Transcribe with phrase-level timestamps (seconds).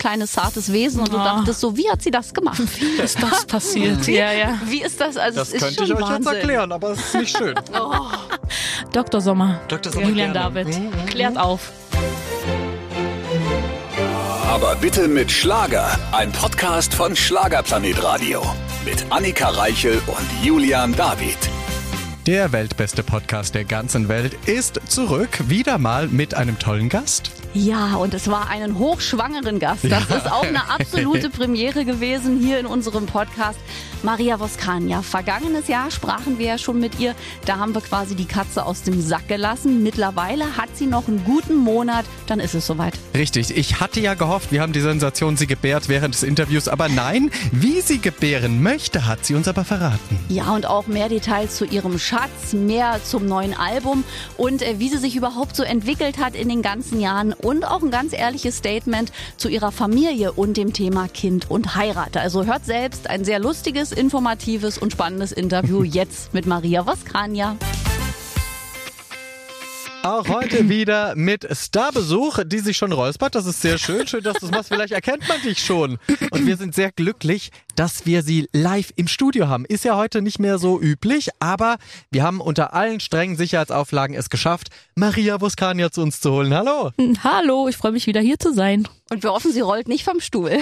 [0.00, 1.22] kleines, zartes Wesen und du Oh.
[1.24, 2.60] dachtest so, wie hat sie das gemacht?
[2.80, 4.06] Wie ist das passiert?
[4.08, 4.58] ja, ja.
[4.66, 5.16] Wie ist das?
[5.16, 6.22] Also Das könnte schon ich euch Wahnsinn.
[6.24, 7.54] jetzt erklären, aber es ist nicht schön.
[8.92, 9.20] Dr.
[9.20, 9.60] Sommer.
[9.68, 9.92] Dr.
[9.92, 10.64] Sommer, Julian gerne.
[10.64, 10.78] David.
[10.80, 11.06] Mhm.
[11.06, 11.70] Klärt auf.
[14.48, 15.96] Aber bitte mit Schlager.
[16.12, 18.42] Ein Podcast von Schlagerplanet Radio.
[18.84, 21.36] Mit Annika Reichel und Julian David.
[22.26, 27.30] Der weltbeste Podcast der ganzen Welt ist zurück, wieder mal mit einem tollen Gast.
[27.52, 29.84] Ja, und es war einen hochschwangeren Gast.
[29.90, 33.58] Das ist auch eine absolute Premiere gewesen hier in unserem Podcast.
[34.02, 35.02] Maria Voskania.
[35.02, 37.14] Vergangenes Jahr sprachen wir ja schon mit ihr.
[37.44, 39.82] Da haben wir quasi die Katze aus dem Sack gelassen.
[39.82, 42.04] Mittlerweile hat sie noch einen guten Monat.
[42.26, 42.94] Dann ist es soweit.
[43.14, 46.88] Richtig, ich hatte ja gehofft, wir haben die Sensation, sie gebärt während des Interviews, aber
[46.88, 50.18] nein, wie sie gebären möchte, hat sie uns aber verraten.
[50.28, 54.04] Ja, und auch mehr Details zu ihrem Schatz, mehr zum neuen Album
[54.36, 57.82] und äh, wie sie sich überhaupt so entwickelt hat in den ganzen Jahren und auch
[57.82, 62.16] ein ganz ehrliches Statement zu ihrer Familie und dem Thema Kind und Heirat.
[62.16, 67.56] Also hört selbst ein sehr lustiges, informatives und spannendes Interview jetzt mit Maria Voskania.
[70.02, 73.34] Auch heute wieder mit Starbesuch, die sich schon räuspert.
[73.34, 74.06] Das ist sehr schön.
[74.06, 74.68] Schön, dass du es machst.
[74.68, 75.98] Vielleicht erkennt man dich schon.
[76.30, 79.66] Und wir sind sehr glücklich, dass wir sie live im Studio haben.
[79.66, 81.76] Ist ja heute nicht mehr so üblich, aber
[82.10, 86.54] wir haben unter allen strengen Sicherheitsauflagen es geschafft, Maria Voskania zu uns zu holen.
[86.54, 86.92] Hallo.
[87.22, 88.88] Hallo, ich freue mich wieder hier zu sein.
[89.10, 90.60] Und wir hoffen, sie rollt nicht vom Stuhl.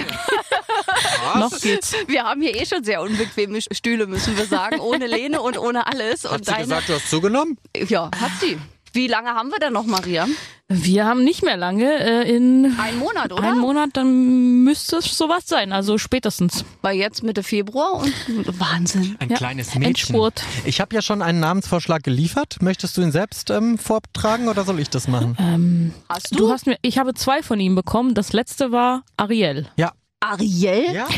[1.35, 1.95] Noch geht's.
[2.07, 5.87] Wir haben hier eh schon sehr unbequeme Stühle, müssen wir sagen, ohne Lehne und ohne
[5.87, 6.25] alles.
[6.25, 7.57] Hat und sie gesagt, du hast zugenommen?
[7.87, 8.57] ja, hat sie.
[8.93, 10.27] Wie lange haben wir denn noch, Maria?
[10.67, 11.85] Wir haben nicht mehr lange.
[11.99, 13.43] Äh, in Ein Monat, oder?
[13.43, 15.73] einem Monat, dann müsste es sowas sein.
[15.73, 16.63] Also spätestens.
[16.81, 19.15] Weil jetzt Mitte Februar und Wahnsinn.
[19.19, 19.83] Ein Ja, kleines Mädchen.
[19.83, 20.43] Endspurt.
[20.65, 22.57] Ich habe ja schon einen Namensvorschlag geliefert.
[22.61, 25.93] Möchtest du ihn selbst ähm, vortragen oder soll ich das machen?
[26.07, 26.37] Hast du?
[26.37, 28.13] Du hast mir, ich habe zwei von ihm bekommen.
[28.13, 29.67] Das letzte war Ariel.
[29.77, 29.91] Ja.
[30.19, 31.07] Ariel Ja?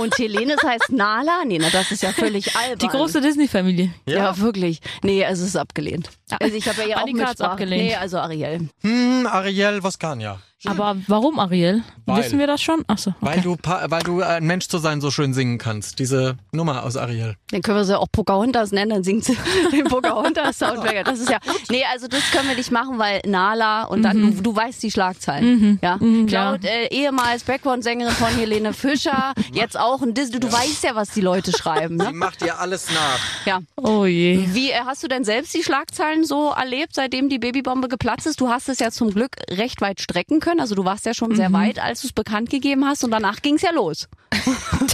[0.00, 1.44] und Helenes heißt Nala?
[1.46, 2.78] Nee, na, das ist ja völlig albern.
[2.78, 3.92] Die große Disney-Familie.
[4.06, 4.36] Ja.
[4.38, 4.80] wirklich.
[5.02, 6.10] Nee, also es ist abgelehnt.
[6.40, 7.82] Also ich habe ja auch Annika abgelehnt.
[7.82, 8.68] Nee, also Ariel.
[8.82, 10.40] Hm, Ariel Voskania.
[10.66, 11.82] Aber warum Ariel?
[12.06, 12.24] Weil.
[12.24, 12.84] Wissen wir das schon?
[12.86, 13.14] Achso.
[13.20, 13.40] Weil Okay.
[13.42, 15.98] du, pa- weil du ein Mensch zu sein so schön singen kannst.
[15.98, 17.36] Diese Nummer aus Ariel.
[17.50, 19.36] Dann können wir sie auch Pocahontas nennen, dann singt sie
[19.72, 21.04] den Pocahontas-Soundtrack.
[21.04, 21.38] Das ist ja,
[21.70, 24.90] nee, also das können wir nicht machen, weil Nala und dann, du, du weißt die
[24.90, 25.78] Schlagzeilen.
[25.82, 25.98] Ja.
[26.26, 26.50] ja.
[26.50, 31.10] Laut äh, ehemals Background-Sängerin von Helene Fischer, jetzt auch ein Disney, du weißt ja, was
[31.10, 31.98] die Leute schreiben.
[31.98, 32.12] Sie Ne?
[32.12, 33.46] macht dir alles nach.
[33.46, 33.60] Ja.
[33.76, 34.44] Oh je.
[34.52, 38.40] Wie äh, hast du denn selbst die Schlagzeilen so erlebt, seitdem die Babybombe geplatzt ist?
[38.40, 40.49] Du hast es ja zum Glück recht weit strecken können.
[40.58, 43.42] Also du warst ja schon sehr weit, als du es bekannt gegeben hast und danach
[43.42, 44.08] ging es ja los.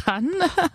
[0.07, 0.31] Dann,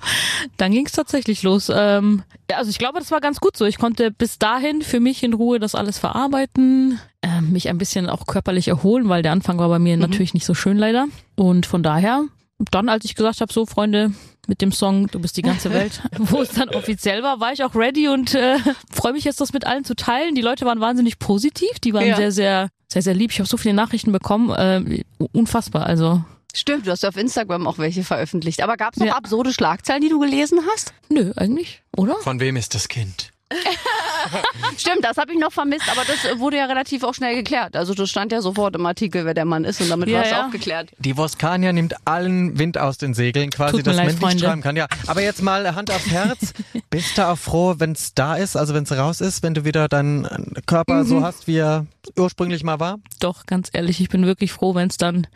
[0.58, 1.72] dann ging es tatsächlich los.
[1.74, 3.66] Ähm, ja, also ich glaube, das war ganz gut so.
[3.66, 8.10] Ich konnte bis dahin für mich in Ruhe das alles verarbeiten, ähm, mich ein bisschen
[8.10, 11.08] auch körperlich erholen, weil der Anfang war bei mir natürlich nicht so schön leider.
[11.36, 12.24] Und von daher,
[12.72, 14.14] dann als ich gesagt habe, so Freunde,
[14.48, 17.64] mit dem Song Du bist die ganze Welt, wo es dann offiziell war, war ich
[17.64, 18.58] auch ready und äh,
[18.92, 20.36] freue mich jetzt, das mit allen zu teilen.
[20.36, 22.16] Die Leute waren wahnsinnig positiv, die waren Ja.
[22.18, 23.32] sehr, sehr, sehr, sehr lieb.
[23.32, 25.86] Ich habe so viele Nachrichten bekommen, äh, unfassbar.
[25.86, 28.62] Also Stimmt, du hast ja auf Instagram auch welche veröffentlicht.
[28.62, 29.16] Aber gab es noch Ja.
[29.16, 30.94] absurde Schlagzeilen, die du gelesen hast?
[31.10, 32.16] nö, eigentlich, oder?
[32.18, 33.32] Von wem ist das Kind?
[34.78, 37.76] Stimmt, das habe ich noch vermisst, aber das wurde ja relativ auch schnell geklärt.
[37.76, 40.26] Also das stand ja sofort im Artikel, wer der Mann ist und damit Ja, war
[40.26, 40.48] es ja.
[40.48, 40.90] auch geklärt.
[41.00, 44.76] Die Voskania nimmt allen Wind aus den Segeln, quasi, Tut dass man nicht schreiben kann.
[44.76, 46.54] Ja, aber jetzt mal Hand aufs Herz.
[46.90, 49.66] Bist du auch froh, wenn es da ist, also wenn es raus ist, wenn du
[49.66, 50.28] wieder deinen
[50.66, 51.08] Körper Mhm.
[51.08, 51.86] so hast, wie er
[52.18, 53.00] ursprünglich mal war?
[53.20, 55.28] Doch, ganz ehrlich, ich bin wirklich froh, wenn es dann,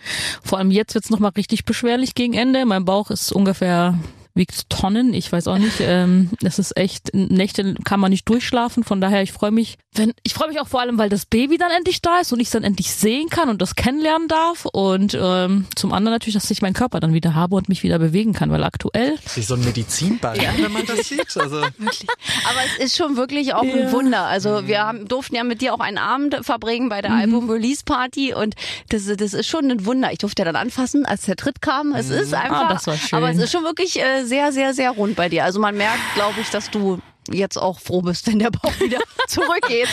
[0.44, 2.66] vor allem jetzt wird's noch nochmal richtig beschwerlich gegen Ende.
[2.66, 3.98] Mein Bauch ist ungefähr,
[4.36, 5.78] wiegt Tonnen, ich weiß auch nicht.
[5.80, 8.84] Ähm, das ist echt, Nächte kann man nicht durchschlafen.
[8.84, 11.58] Von daher, ich freue mich, wenn, ich freue mich auch vor allem, weil das Baby
[11.58, 14.66] dann endlich da ist und ich es dann endlich sehen kann und das kennenlernen darf.
[14.66, 17.98] Und ähm, zum anderen natürlich, dass ich meinen Körper dann wieder habe und mich wieder
[17.98, 21.36] bewegen kann, weil aktuell Das ist so ein Medizinball, wenn man das sieht.
[21.38, 23.92] Also, Aber es ist schon wirklich auch ein Ja.
[23.94, 24.26] Wunder.
[24.26, 27.20] Also wir haben, durften ja mit dir auch einen Abend verbringen bei der Mhm.
[27.22, 28.56] Album-Release-Party und
[28.90, 30.12] das, das ist schon ein Wunder.
[30.12, 31.94] Ich durfte ja dann anfassen, als der Tritt kam.
[31.96, 33.18] Es ist einfach, Ah, das war schön.
[33.18, 35.44] aber es ist schon wirklich äh, sehr, sehr, sehr rund bei dir.
[35.44, 37.00] Also man merkt, glaube ich, dass du
[37.32, 39.90] jetzt auch froh bist, wenn der Bauch wieder zurückgeht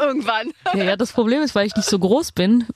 [0.00, 0.52] irgendwann.
[0.74, 2.66] Ja, ja, das Problem ist, weil ich nicht so groß bin,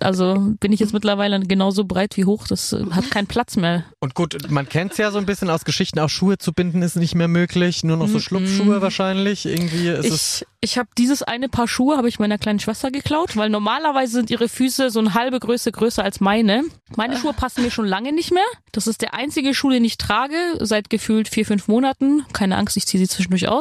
[0.00, 3.84] also bin ich jetzt mittlerweile genauso breit wie hoch, das äh, hat keinen Platz mehr.
[4.00, 6.82] und gut, man kennt es ja so ein bisschen aus Geschichten, auch Schuhe zu binden
[6.82, 9.46] ist nicht mehr möglich, nur noch so Schlupfschuhe wahrscheinlich.
[9.46, 10.42] Irgendwie ist es.
[10.60, 14.12] Ich, ich habe dieses eine Paar Schuhe habe ich meiner kleinen Schwester geklaut, weil normalerweise
[14.12, 16.64] sind ihre Füße so eine halbe Größe größer als meine.
[16.96, 18.44] Meine Schuhe passen mir schon lange nicht mehr.
[18.72, 22.24] Das ist der einzige Schuh, den ich trage, seit gefühlt vier, fünf Monaten.
[22.32, 23.57] Keine Angst, ich ziehe sie zwischendurch aus.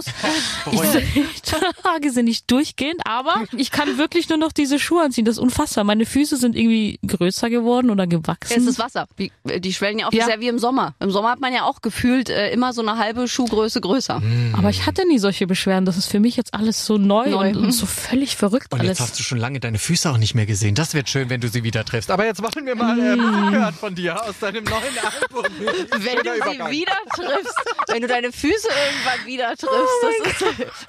[0.71, 0.81] Ich,
[1.15, 5.25] ich trage sie nicht durchgehend, aber ich kann wirklich nur noch diese Schuhe anziehen.
[5.25, 5.83] Das ist unfassbar.
[5.83, 8.53] Meine Füße sind irgendwie größer geworden oder gewachsen.
[8.57, 9.07] Es ist Wasser.
[9.17, 10.29] Die, die schwellen ja auf, Ja.
[10.29, 10.95] ja wie im Sommer.
[10.99, 14.21] Im Sommer hat man ja auch gefühlt äh, immer so eine halbe Schuhgröße größer.
[14.53, 15.85] aber ich hatte nie solche Beschwerden.
[15.85, 17.49] Das ist für mich jetzt alles so neu, Neu.
[17.49, 18.99] Und, und so völlig verrückt Und alles.
[18.99, 20.75] jetzt hast du schon lange deine Füße auch nicht mehr gesehen.
[20.75, 22.11] Das wird schön, wenn du sie wieder triffst.
[22.11, 23.17] Aber jetzt wollen wir mal äh,
[23.57, 25.45] hören von dir aus deinem neuen Album.
[25.57, 27.55] Wenn du sie wieder triffst,
[27.87, 30.41] wenn du deine Füße irgendwann wieder triffst, das ist.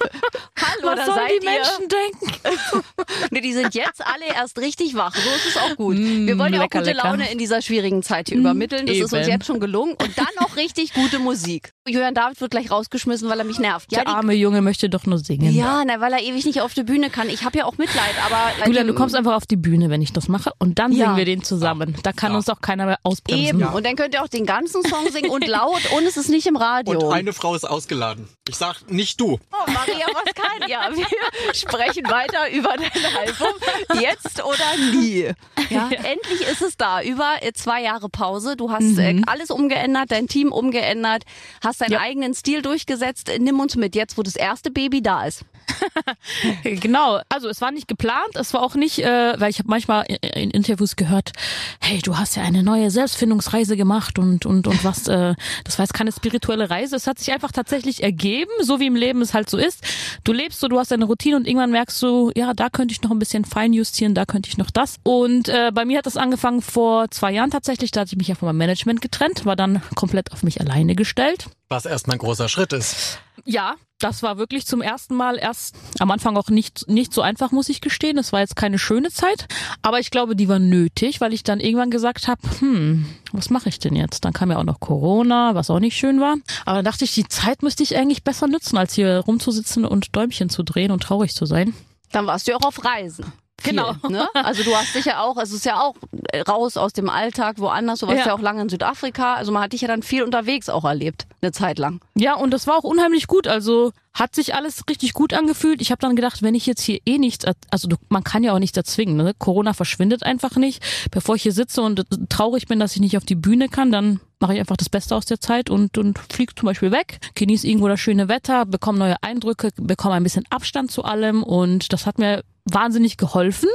[0.59, 1.51] Hallo, Was da sollen seid die ihr.
[1.51, 2.83] Menschen denken?
[3.31, 5.13] Nee, die sind jetzt alle erst richtig wach.
[5.15, 5.97] So ist es auch gut.
[5.97, 7.07] Wir wollen ja auch lecker, gute lecker.
[7.09, 8.85] Laune in dieser schwierigen Zeit hier übermitteln.
[8.87, 9.29] Das ist uns eben.
[9.29, 9.91] jetzt schon gelungen.
[9.93, 11.71] Und dann noch richtig gute Musik.
[11.87, 13.91] Julian David wird gleich rausgeschmissen, weil er mich nervt.
[13.91, 15.53] Ja, Der arme Junge möchte doch nur singen.
[15.53, 17.29] ja, na, weil er ewig nicht auf der Bühne kann.
[17.29, 20.13] Ich habe ja auch Mitleid, aber Julian, du kommst einfach auf die Bühne, wenn ich
[20.13, 20.51] das mache.
[20.59, 21.05] Und dann Ja.
[21.05, 21.95] singen wir den zusammen.
[22.03, 23.59] Da kann uns auch keiner mehr ausbremsen.
[23.61, 23.63] eben.
[23.63, 26.47] Und dann könnt ihr auch den ganzen Song singen und laut und es ist nicht
[26.47, 26.99] im Radio.
[26.99, 28.27] Und eine Frau ist ausgeladen.
[28.47, 29.39] Ich sag nicht du.
[29.51, 30.69] Oh, Maria, was kann?
[30.69, 34.01] Ja, wir sprechen weiter über dein Album.
[34.01, 35.31] Jetzt oder nie.
[35.69, 37.01] Ja, endlich ist es da.
[37.01, 38.55] Über äh, zwei Jahre Pause.
[38.55, 41.23] Du hast äh, alles umgeändert, dein Team umgeändert,
[41.63, 41.99] hast deinen Ja.
[41.99, 43.31] eigenen Stil durchgesetzt.
[43.39, 45.43] Nimm uns mit jetzt, wo das erste Baby da ist.
[46.63, 50.05] Genau, also es war nicht geplant, es war auch nicht, äh, weil ich habe manchmal
[50.07, 51.31] in, in Interviews gehört,
[51.79, 55.85] hey, du hast ja eine neue Selbstfindungsreise gemacht und und und was, äh, das war
[55.85, 59.33] jetzt keine spirituelle Reise, es hat sich einfach tatsächlich ergeben, so wie im Leben es
[59.33, 59.83] halt so ist.
[60.23, 63.01] Du lebst so, du hast deine Routine und irgendwann merkst du, ja, da könnte ich
[63.01, 64.97] noch ein bisschen feinjustieren, da könnte ich noch das.
[65.03, 68.27] Und äh, bei mir hat das angefangen vor zwei Jahren tatsächlich, da hatte ich mich
[68.27, 71.47] ja von meinem Management getrennt, war dann komplett auf mich alleine gestellt.
[71.69, 73.19] Was erstmal ein großer Schritt ist.
[73.45, 77.51] Ja, das war wirklich zum ersten Mal erst am Anfang auch nicht, nicht so einfach,
[77.51, 78.15] muss ich gestehen.
[78.15, 79.47] Das war jetzt keine schöne Zeit,
[79.81, 83.69] aber ich glaube, die war nötig, weil ich dann irgendwann gesagt habe, hm, was mache
[83.69, 84.23] ich denn jetzt?
[84.23, 86.37] Dann kam ja auch noch Corona, was auch nicht schön war.
[86.65, 90.15] Aber dann dachte ich, die Zeit müsste ich eigentlich besser nutzen, als hier rumzusitzen und
[90.15, 91.73] Däumchen zu drehen und traurig zu sein.
[92.11, 93.25] Dann warst du auch auf Reisen.
[93.61, 93.93] Viel, Genau.
[94.07, 94.27] Ne?
[94.33, 95.95] Also du hast dich ja auch, es ist ja auch
[96.31, 97.99] äh, raus aus dem Alltag, woanders.
[97.99, 98.27] Du warst ja.
[98.27, 98.33] Ja.
[98.33, 99.35] auch lange in Südafrika.
[99.35, 102.01] Also man hat dich ja dann viel unterwegs auch erlebt, eine Zeit lang.
[102.15, 103.47] Ja, und das war auch unheimlich gut.
[103.47, 105.81] Also hat sich alles richtig gut angefühlt.
[105.81, 108.53] Ich habe dann gedacht, wenn ich jetzt hier eh nichts, also du, man kann ja
[108.53, 109.15] auch nichts erzwingen.
[109.15, 109.33] Ne?
[109.37, 110.83] Corona verschwindet einfach nicht.
[111.09, 114.19] Bevor ich hier sitze und traurig bin, dass ich nicht auf die Bühne kann, dann
[114.39, 117.67] mache ich einfach das Beste aus der Zeit und, und fliege zum Beispiel weg, genieße
[117.67, 122.05] irgendwo das schöne Wetter, bekomme neue Eindrücke, bekomme ein bisschen Abstand zu allem und das
[122.05, 123.69] hat mir wahnsinnig geholfen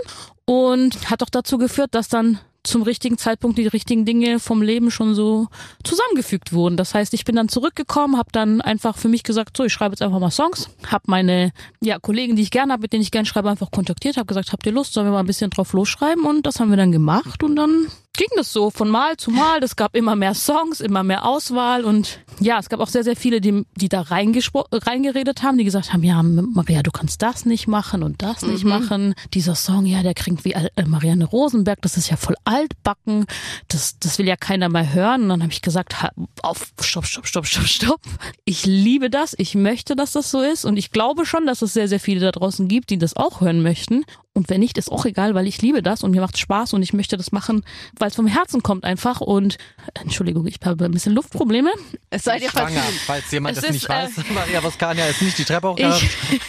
[0.47, 4.91] und hat auch dazu geführt, dass dann zum richtigen Zeitpunkt die richtigen Dinge vom Leben
[4.91, 5.47] schon so
[5.85, 6.77] zusammengefügt wurden.
[6.77, 9.93] Das heißt, ich bin dann zurückgekommen, habe dann einfach für mich gesagt, so, ich schreibe
[9.93, 13.11] jetzt einfach mal Songs, habe meine ja, Kollegen, die ich gerne habe, mit denen ich
[13.11, 15.73] gerne schreibe, einfach kontaktiert, habe gesagt, habt ihr Lust, sollen wir mal ein bisschen drauf
[15.73, 19.31] losschreiben und das haben wir dann gemacht und dann ging das so von Mal zu
[19.31, 19.63] Mal.
[19.63, 23.17] Es gab immer mehr Songs, immer mehr Auswahl und ja, es gab auch sehr, sehr
[23.17, 27.67] viele, die, die da reingeredet haben, die gesagt haben, ja, Maria, du kannst das nicht
[27.69, 29.15] machen und das nicht machen.
[29.35, 33.27] Dieser Song, ja, der klingt wie äh, Marianne Rosenberg, das ist ja voll altbacken,
[33.69, 35.23] das, das will ja keiner mehr hören.
[35.23, 35.95] Und dann habe ich gesagt,
[36.43, 38.01] auf, stopp, stopp, stopp, stopp, stopp.
[38.45, 41.73] Ich liebe das, ich möchte, dass das so ist und ich glaube schon, dass es
[41.73, 44.05] sehr, sehr viele da draußen gibt, die das auch hören möchten.
[44.37, 46.83] Und wenn nicht, ist auch egal, weil ich liebe das und mir macht Spaß und
[46.83, 47.65] ich möchte das machen,
[47.99, 49.21] weil es vom Herzen kommt einfach.
[49.21, 49.59] Und
[49.95, 51.71] Entschuldigung, ich habe ein bisschen Luftprobleme.
[52.11, 54.11] Es sei dir Schwanger, falls jemand Es das nicht ist, äh, weiß.
[54.35, 55.97] Maria Voskania ist nicht die Treppe hochgegangen.
[56.33, 56.41] Ich,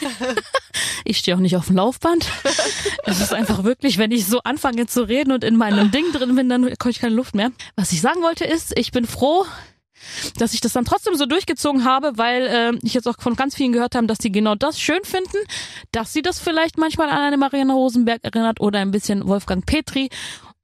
[1.05, 2.25] ich stehe auch nicht auf dem Laufband.
[3.03, 6.35] Es ist einfach wirklich, wenn ich so anfange zu reden und in meinem Ding drin
[6.35, 7.51] bin, dann komme ich keine Luft mehr.
[7.75, 9.45] Was ich sagen wollte ist, ich bin froh,
[10.37, 13.55] dass ich das dann trotzdem so durchgezogen habe, weil äh, ich jetzt auch von ganz
[13.55, 15.37] vielen gehört habe, dass die genau das schön finden,
[15.91, 20.09] dass sie das vielleicht manchmal an eine Marianne Rosenberg erinnert oder ein bisschen Wolfgang Petri.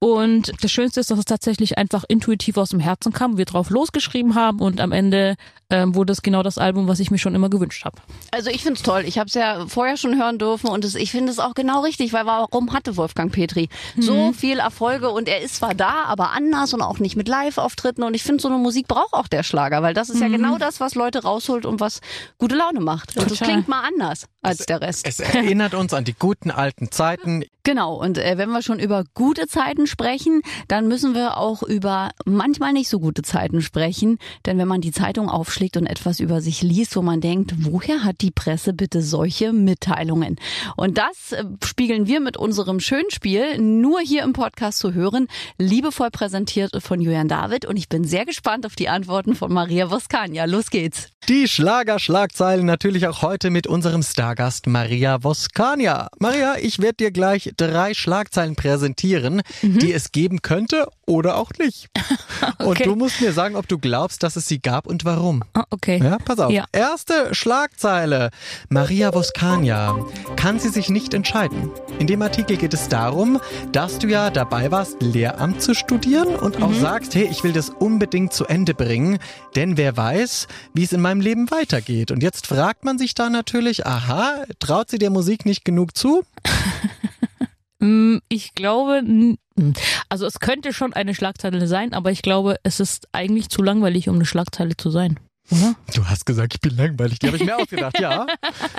[0.03, 3.69] Und das Schönste ist, dass es tatsächlich einfach intuitiv aus dem Herzen kam, wir drauf
[3.69, 5.35] losgeschrieben haben und am Ende
[5.69, 7.97] ähm, wurde es genau das Album, was ich mir schon immer gewünscht habe.
[8.31, 9.03] Also ich find's toll.
[9.05, 11.81] Ich habe es ja vorher schon hören dürfen und es, ich finde es auch genau
[11.81, 16.31] richtig, weil warum hatte Wolfgang Petri so viel Erfolge und er ist zwar da, aber
[16.31, 19.43] anders und auch nicht mit Live-Auftritten und ich finde, so eine Musik braucht auch der
[19.43, 22.01] Schlager, weil das ist ja genau das, was Leute rausholt und was
[22.39, 23.15] gute Laune macht.
[23.15, 23.47] Und das Total.
[23.53, 25.07] klingt mal anders als der Rest.
[25.07, 27.43] Es erinnert uns an die guten alten Zeiten.
[27.63, 32.09] Genau, und äh, wenn wir schon über gute Zeiten sprechen, dann müssen wir auch über
[32.25, 34.17] manchmal nicht so gute Zeiten sprechen.
[34.45, 38.03] Denn wenn man die Zeitung aufschlägt und etwas über sich liest, wo man denkt, woher
[38.03, 40.37] hat die Presse bitte solche Mitteilungen?
[40.75, 46.09] Und das äh, spiegeln wir mit unserem Schönspiel nur hier im Podcast zu hören, liebevoll
[46.09, 47.65] präsentiert von Julian David.
[47.65, 50.45] Und ich bin sehr gespannt auf die Antworten von Maria Voskania.
[50.45, 51.09] Los geht's.
[51.29, 56.09] Die Schlager-Schlagzeilen natürlich auch heute mit unserem Stargast Maria Voskania.
[56.17, 59.43] Maria, ich werde dir gleich drei Schlagzeilen präsentieren,
[59.81, 61.87] die es geben könnte oder auch nicht.
[62.59, 62.83] Und Okay.
[62.85, 65.43] du musst mir sagen, ob du glaubst, dass es sie gab und warum.
[65.53, 65.99] Ah, okay.
[66.01, 66.51] Ja, pass auf.
[66.51, 66.65] Ja.
[66.71, 68.29] Erste Schlagzeile.
[68.69, 69.95] Maria Voskania.
[70.35, 71.69] Kann sie sich nicht entscheiden?
[71.99, 73.39] In dem Artikel geht es darum,
[73.71, 76.63] dass du ja dabei warst, Lehramt zu studieren und Mhm.
[76.63, 79.19] auch sagst, hey, ich will das unbedingt zu Ende bringen,
[79.55, 82.11] denn wer weiß, wie es in meinem Leben weitergeht.
[82.11, 86.23] Und jetzt fragt man sich da natürlich, aha, traut sie der Musik nicht genug zu?
[87.83, 89.01] Mm, Ich glaube,
[90.09, 94.09] also es könnte schon eine Schlagzeile sein, aber ich glaube, es ist eigentlich zu langweilig,
[94.09, 95.19] um eine Schlagzeile zu sein.
[95.51, 95.75] Oder?
[95.93, 97.19] Du hast gesagt, ich bin langweilig.
[97.19, 98.25] Die habe ich mir ausgedacht, ja.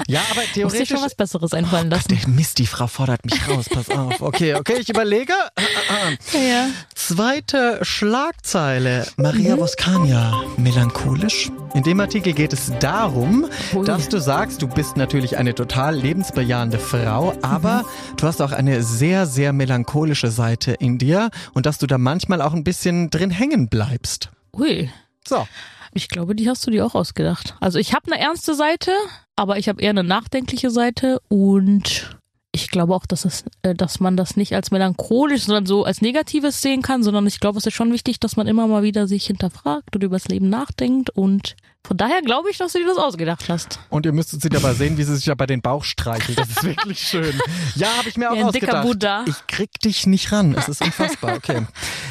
[0.08, 0.88] Ja, aber Muss dir theoretisch...
[0.88, 2.08] schon was Besseres einfallen lassen.
[2.08, 3.66] Der Mist, die Frau fordert mich raus.
[3.68, 4.20] Pass auf.
[4.20, 5.34] Okay, okay, ich überlege.
[6.32, 6.68] Ja.
[6.94, 9.06] Zweite Schlagzeile.
[9.16, 10.42] Maria Voskania.
[10.56, 11.50] Melancholisch?
[11.74, 13.84] In dem Artikel geht es darum, Ui.
[13.84, 17.84] dass du sagst, du bist natürlich eine total lebensbejahende Frau, aber
[18.16, 22.42] du hast auch eine sehr, sehr melancholische Seite in dir und dass du da manchmal
[22.42, 24.30] auch ein bisschen drin hängen bleibst.
[24.54, 24.90] Ui.
[25.26, 25.46] So.
[25.94, 27.54] Ich glaube, die hast du dir auch ausgedacht.
[27.60, 28.92] Also ich habe eine ernste Seite,
[29.36, 32.16] aber ich habe eher eine nachdenkliche Seite und
[32.54, 36.02] ich glaube auch, dass, es, äh, dass man das nicht als melancholisch, sondern so als
[36.02, 39.06] Negatives sehen kann, sondern ich glaube, es ist schon wichtig, dass man immer mal wieder
[39.08, 42.86] sich hinterfragt und über das Leben nachdenkt und von daher glaube ich, dass du dir
[42.86, 43.80] das ausgedacht hast.
[43.88, 46.38] Und ihr müsstet sie dabei sehen, wie sie sich ja bei den Bauch streichelt.
[46.38, 47.34] Das ist wirklich schön.
[47.74, 48.86] Ja, habe ich mir auch Wie ein dicker ausgedacht.
[48.86, 49.24] Buddha.
[49.26, 50.54] Ich krieg dich nicht ran.
[50.56, 51.34] Es ist unfassbar.
[51.34, 51.66] Okay.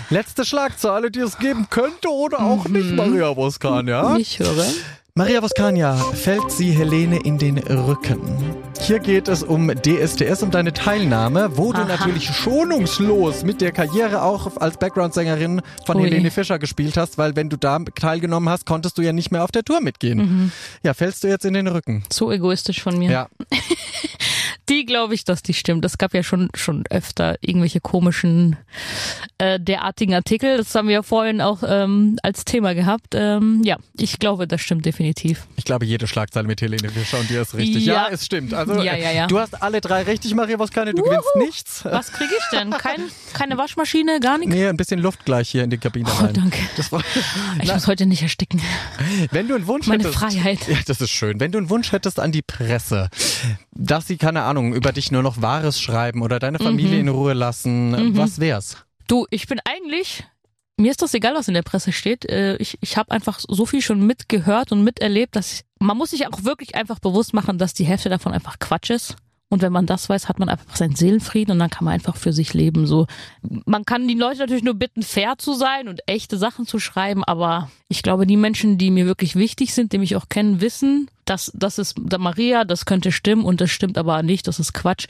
[0.10, 2.74] Letzte Schlagzeile, die es geben könnte oder auch Mhm.
[2.74, 4.18] nicht, Maria Voskania.
[4.18, 4.66] Ich höre.
[5.22, 8.20] Maria Voskania, fällt sie Helene in den Rücken.
[8.80, 11.90] Hier geht es um DSDS, um deine Teilnahme, wo du Aha.
[11.90, 16.06] natürlich schonungslos mit der Karriere auch als Background-Sängerin von Ui.
[16.06, 19.44] Helene Fischer gespielt hast, weil wenn du da teilgenommen hast, konntest du ja nicht mehr
[19.44, 20.52] auf der Tour mitgehen.
[20.82, 22.04] Ja, fällst du jetzt in den Rücken.
[22.12, 23.12] So egoistisch von mir.
[23.12, 23.28] Ja.
[24.70, 25.86] Die glaube ich, dass die stimmt.
[25.86, 28.58] Es gab ja schon schon öfter irgendwelche komischen
[29.38, 30.58] äh, derartigen Artikel.
[30.58, 33.14] Das haben wir ja vorhin auch ähm, als Thema gehabt.
[33.14, 35.46] Ähm, ja, ich glaube, das stimmt definitiv.
[35.56, 37.86] Ich glaube, jede Schlagzeile mit Helene Fischer und dir ist richtig.
[37.86, 38.08] Ja, Ja.
[38.12, 38.54] es stimmt.
[38.54, 39.28] Also, Ja, ja, ja.
[39.28, 40.94] du hast alle drei richtig, Maria Voskania.
[40.94, 41.86] Du gewinnst nichts.
[41.86, 42.72] Was kriege ich denn?
[42.72, 43.02] Kein,
[43.34, 44.54] keine Waschmaschine, gar nichts?
[44.54, 46.34] Nee, ein bisschen Luft gleich hier in die Kabine Oh, rein.
[46.34, 46.60] danke.
[46.78, 47.02] Das war,
[47.62, 48.62] Ich muss heute nicht ersticken.
[49.32, 50.18] wenn du einen Wunsch Meine hättest.
[50.20, 50.60] Freiheit.
[50.68, 51.40] Ja, das ist schön.
[51.40, 53.10] Wenn du einen Wunsch hättest an die Presse,
[53.72, 57.02] dass sie, keine Ahnung, über dich nur noch Wahres schreiben oder deine Familie Mhm.
[57.02, 58.78] in Ruhe lassen, was wär's?
[59.08, 60.24] Du, ich bin eigentlich,
[60.78, 62.26] mir ist das egal, was in der Presse steht.
[62.30, 66.12] Äh, Ich, ich habe einfach so viel schon mitgehört und miterlebt, dass ich, man muss
[66.12, 69.16] sich auch wirklich einfach bewusst machen, dass die Hälfte davon einfach Quatsch ist.
[69.52, 72.16] Und wenn man das weiß, hat man einfach seinen Seelenfrieden und dann kann man einfach
[72.16, 72.88] für sich leben.
[72.88, 73.06] So,
[73.66, 77.26] man kann die Leute natürlich nur bitten, fair zu sein und echte Sachen zu schreiben,
[77.26, 81.10] aber ich glaube, die Menschen, die mir wirklich wichtig sind, die mich auch kennen, wissen,
[81.26, 84.72] dass das ist da Maria, das könnte stimmen und das stimmt aber nicht, das ist
[84.72, 85.08] Quatsch.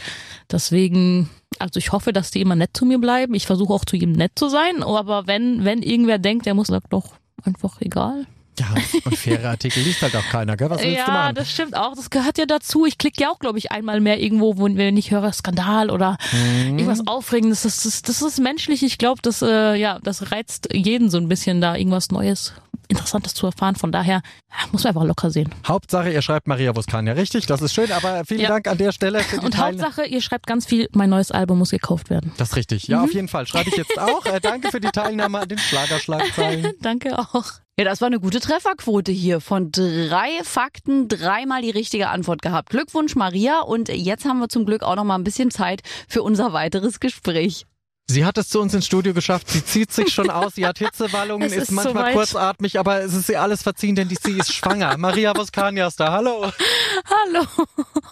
[0.50, 1.30] Deswegen,
[1.60, 3.36] also ich hoffe, dass die immer nett zu mir bleiben.
[3.36, 6.68] Ich versuche auch zu ihm nett zu sein, aber wenn wenn irgendwer denkt, der muss
[6.68, 8.26] sagt doch einfach egal.
[8.62, 8.75] Ja,
[9.06, 10.70] und faire Artikel liest halt auch keiner, gell?
[10.70, 11.36] Was willst du Ja, machen?
[11.36, 11.96] das stimmt auch.
[11.96, 12.86] Das gehört ja dazu.
[12.86, 16.18] Ich klicke ja auch, glaube ich, einmal mehr irgendwo, wo, wenn ich höre Skandal oder
[16.32, 16.77] Mhm.
[16.80, 17.63] irgendwas Aufregendes.
[17.63, 18.84] Das, das, das ist menschlich.
[18.84, 22.53] Ich glaube, das, äh, ja, das reizt jeden so ein bisschen, da irgendwas Neues,
[22.88, 23.75] Interessantes zu erfahren.
[23.75, 25.50] Von daher ja, muss man einfach locker sehen.
[25.65, 27.46] Hauptsache, ihr schreibt Maria Voskania, richtig?
[27.46, 28.50] Das ist schön, aber vielen Ja.
[28.50, 29.84] Dank an der Stelle Und Teilnahme.
[29.84, 32.32] Hauptsache, ihr schreibt ganz viel, mein neues Album muss gekauft werden.
[32.38, 32.88] Das ist richtig.
[32.89, 32.91] Mhm.
[32.94, 33.48] Ja, auf jeden Fall.
[33.48, 34.25] Schreibe ich jetzt auch.
[34.25, 35.58] Äh, danke für die Teilnahme an den
[36.12, 36.74] Schlagerschlagzeilen.
[36.82, 37.61] Danke auch.
[37.80, 39.40] Ja, das war eine gute Trefferquote hier.
[39.40, 42.70] Von drei Fakten dreimal die richtige Antwort gehabt.
[42.70, 43.62] Glückwunsch, Maria.
[43.62, 47.00] Und jetzt haben wir zum Glück auch noch mal ein bisschen Zeit für unser weiteres
[47.00, 47.66] Gespräch.
[48.12, 49.50] Sie hat es zu uns ins Studio geschafft.
[49.50, 50.56] Sie zieht sich schon aus.
[50.56, 52.13] Sie hat Hitzewallungen, ist, ist manchmal soweit.
[52.13, 54.98] kurzatmig, aber es ist ihr alles verziehen, denn die, sie ist schwanger.
[54.98, 56.12] Maria Voskania ist da.
[56.12, 56.51] Hallo.
[57.10, 57.46] Hallo.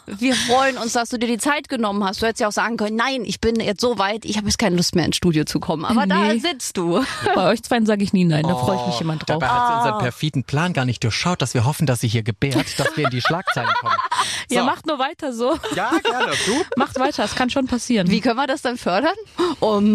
[0.07, 2.21] Wir freuen uns, dass du dir die Zeit genommen hast.
[2.21, 4.57] Du hättest ja auch sagen können, nein, ich bin jetzt so weit, ich habe jetzt
[4.57, 5.85] keine Lust mehr ins Studio zu kommen.
[5.85, 6.39] Aber da Nee.
[6.39, 7.03] sitzt du.
[7.35, 9.39] Bei euch zweien sage ich nie nein, da freue ich mich immer drauf.
[9.39, 12.23] Dabei hat sie unseren perfiden Plan gar nicht durchschaut, dass wir hoffen, dass sie hier
[12.23, 13.95] gebärt, dass wir in die Schlagzeilen kommen.
[14.49, 14.55] So.
[14.55, 15.57] Ja, macht nur weiter so.
[15.75, 16.31] Ja, gerne.
[16.47, 16.63] Du?
[16.75, 18.09] Macht weiter, es kann schon passieren.
[18.09, 19.13] Wie können wir das dann fördern?
[19.59, 19.88] Um,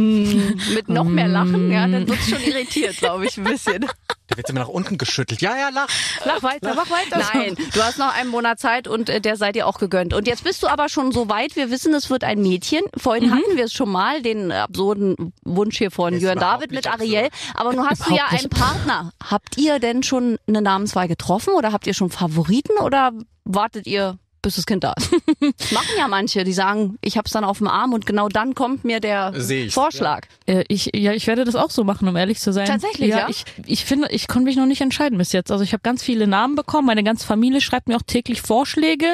[0.74, 1.70] mit noch mehr Lachen?
[1.70, 3.86] Ja, dann wird's schon irritiert, glaube ich, ein bisschen.
[4.26, 5.42] Da wird immer nach unten geschüttelt.
[5.42, 5.88] Ja, ja, lach.
[6.24, 7.22] Lach weiter, mach weiter.
[7.34, 10.14] Nein, du hast noch einen Monat Zeit und äh, der seid ihr auch gegönnt.
[10.14, 12.80] Und jetzt bist du aber schon so weit, wir wissen, es wird ein Mädchen.
[12.96, 17.28] Vorhin hatten wir es schon mal, den absurden Wunsch hier von Jörn David mit Ariel.
[17.52, 18.48] Aber nun hast du ja einen.
[18.48, 19.12] Partner.
[19.22, 23.12] Habt ihr denn schon eine Namenswahl getroffen oder habt ihr schon Favoriten oder
[23.44, 25.10] wartet ihr, bis das Kind da ist?
[25.58, 28.54] Das machen ja manche, die sagen, ich hab's dann auf dem Arm und genau dann
[28.54, 29.32] kommt mir der
[29.70, 30.26] Vorschlag.
[30.46, 32.66] Äh, ich, ja, ich werde das auch so machen, um ehrlich zu sein.
[32.66, 33.28] Tatsächlich, ja?
[33.28, 35.50] Ich, ich finde, ich konnte mich noch nicht entscheiden bis jetzt.
[35.50, 36.86] Also ich habe ganz viele Namen bekommen.
[36.86, 39.06] Meine ganze Familie schreibt mir auch täglich Vorschläge.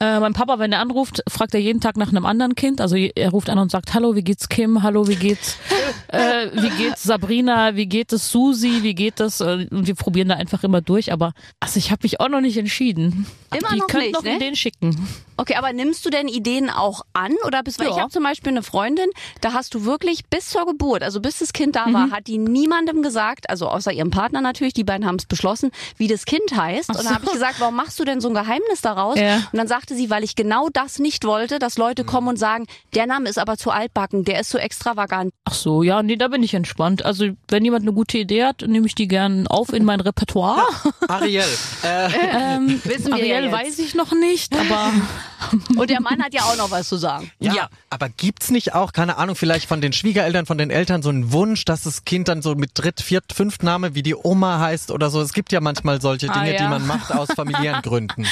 [0.00, 2.80] Äh, mein Papa, wenn er anruft, fragt er jeden Tag nach einem anderen Kind.
[2.80, 4.82] Also er ruft an und sagt, hallo, wie geht's Kim?
[4.82, 5.56] Hallo, wie geht's,
[6.08, 7.76] äh, wie geht's Sabrina?
[7.76, 8.82] Wie geht es Susi?
[8.82, 9.40] Wie geht es?
[9.40, 11.12] Äh, Und wir probieren da einfach immer durch.
[11.12, 13.26] Aber also ich habe mich auch noch nicht entschieden.
[13.56, 14.36] Immer Die noch könnt nicht, noch ne?
[14.36, 15.08] Ideen schicken.
[15.36, 17.94] Okay, aber nimmst du denn Ideen auch an oder bist weil Ja.
[17.94, 19.08] ich habe zum Beispiel eine Freundin,
[19.40, 21.94] da hast du wirklich bis zur Geburt, also bis das Kind da Mhm.
[21.94, 25.70] war, hat die niemandem gesagt, also außer ihrem Partner natürlich, die beiden haben es beschlossen,
[25.96, 26.88] wie das Kind heißt.
[26.90, 27.10] Und dann so.
[27.14, 29.18] habe ich gesagt, warum machst du denn so ein Geheimnis daraus?
[29.18, 29.36] Ja.
[29.52, 32.66] Und dann sagte sie, weil ich genau das nicht wollte, dass Leute kommen und sagen,
[32.94, 35.32] der Name ist aber zu altbacken, der ist zu extravagant.
[35.44, 37.04] Ach so, ja, nee, da bin ich entspannt.
[37.04, 40.62] Also wenn jemand eine gute Idee hat, nehme ich die gern auf in mein Repertoire.
[41.08, 41.42] Ariel,
[41.82, 43.52] äh, Ähm, Wissen wir Ariel ja jetzt.
[43.52, 44.90] weiß ich noch nicht, aber
[45.76, 47.30] Und der Mann hat ja auch noch was zu sagen.
[47.38, 47.68] ja, Ja.
[47.90, 51.32] aber gibt's nicht auch, keine Ahnung, vielleicht von den Schwiegereltern, von den Eltern so einen
[51.32, 55.10] Wunsch, dass das Kind dann so mit Dritt-, Viert-, Fünftname wie die Oma heißt oder
[55.10, 55.20] so?
[55.20, 56.68] Es gibt ja manchmal solche Ah, Dinge, die ja.
[56.70, 58.24] man macht aus familiären Gründen.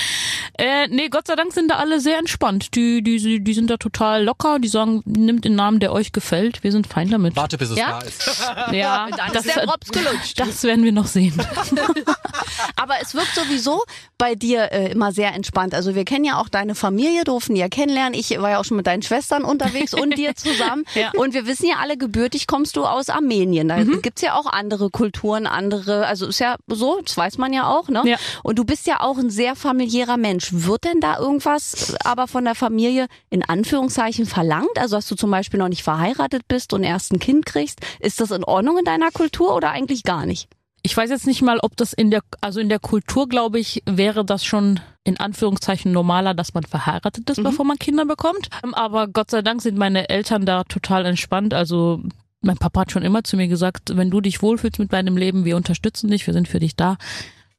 [0.58, 2.74] Äh, nee, Gott sei Dank sind da alle sehr entspannt.
[2.74, 4.58] Die, die, die sind da total locker.
[4.58, 6.62] Die sagen, nimmt den Namen, der euch gefällt.
[6.64, 7.31] Wir sind fein damit.
[7.34, 7.98] Warte, bis es Ja?
[8.00, 8.22] da ist.
[8.72, 10.38] Ja, Dann ist der Drops gelutscht.
[10.40, 11.34] das werden wir noch sehen.
[12.76, 13.82] Aber es wirkt sowieso
[14.18, 15.74] bei dir äh, immer sehr entspannt.
[15.74, 18.14] Also wir kennen ja auch deine Familie, durften die ja kennenlernen.
[18.14, 20.84] Ich war ja auch schon mit deinen Schwestern unterwegs und dir zusammen.
[20.94, 21.10] Ja.
[21.16, 23.68] Und wir wissen ja alle, gebürtig kommst du aus Armenien.
[23.68, 24.02] Da Mhm.
[24.02, 27.88] gibt's ja auch andere Kulturen, andere, also ist ja so, das weiß man ja auch,
[27.88, 28.02] ne?
[28.04, 28.16] Ja.
[28.42, 30.48] Und du bist ja auch ein sehr familiärer Mensch.
[30.52, 34.76] Wird denn da irgendwas aber von der Familie in Anführungszeichen verlangt?
[34.78, 37.80] Also dass du zum Beispiel noch nicht verheiratet bist und erst ein Kind kriegst.
[38.00, 40.48] Ist das in Ordnung in deiner Kultur oder eigentlich gar nicht?
[40.82, 43.82] Ich weiß jetzt nicht mal, ob das in der, also in der Kultur, glaube ich,
[43.86, 48.48] wäre das schon in Anführungszeichen normaler, dass man verheiratet ist, bevor man Kinder bekommt.
[48.72, 51.54] Aber Gott sei Dank sind meine Eltern da total entspannt.
[51.54, 52.02] Also
[52.40, 55.44] mein Papa hat schon immer zu mir gesagt, wenn du dich wohlfühlst mit deinem Leben,
[55.44, 56.96] wir unterstützen dich, wir sind für dich da.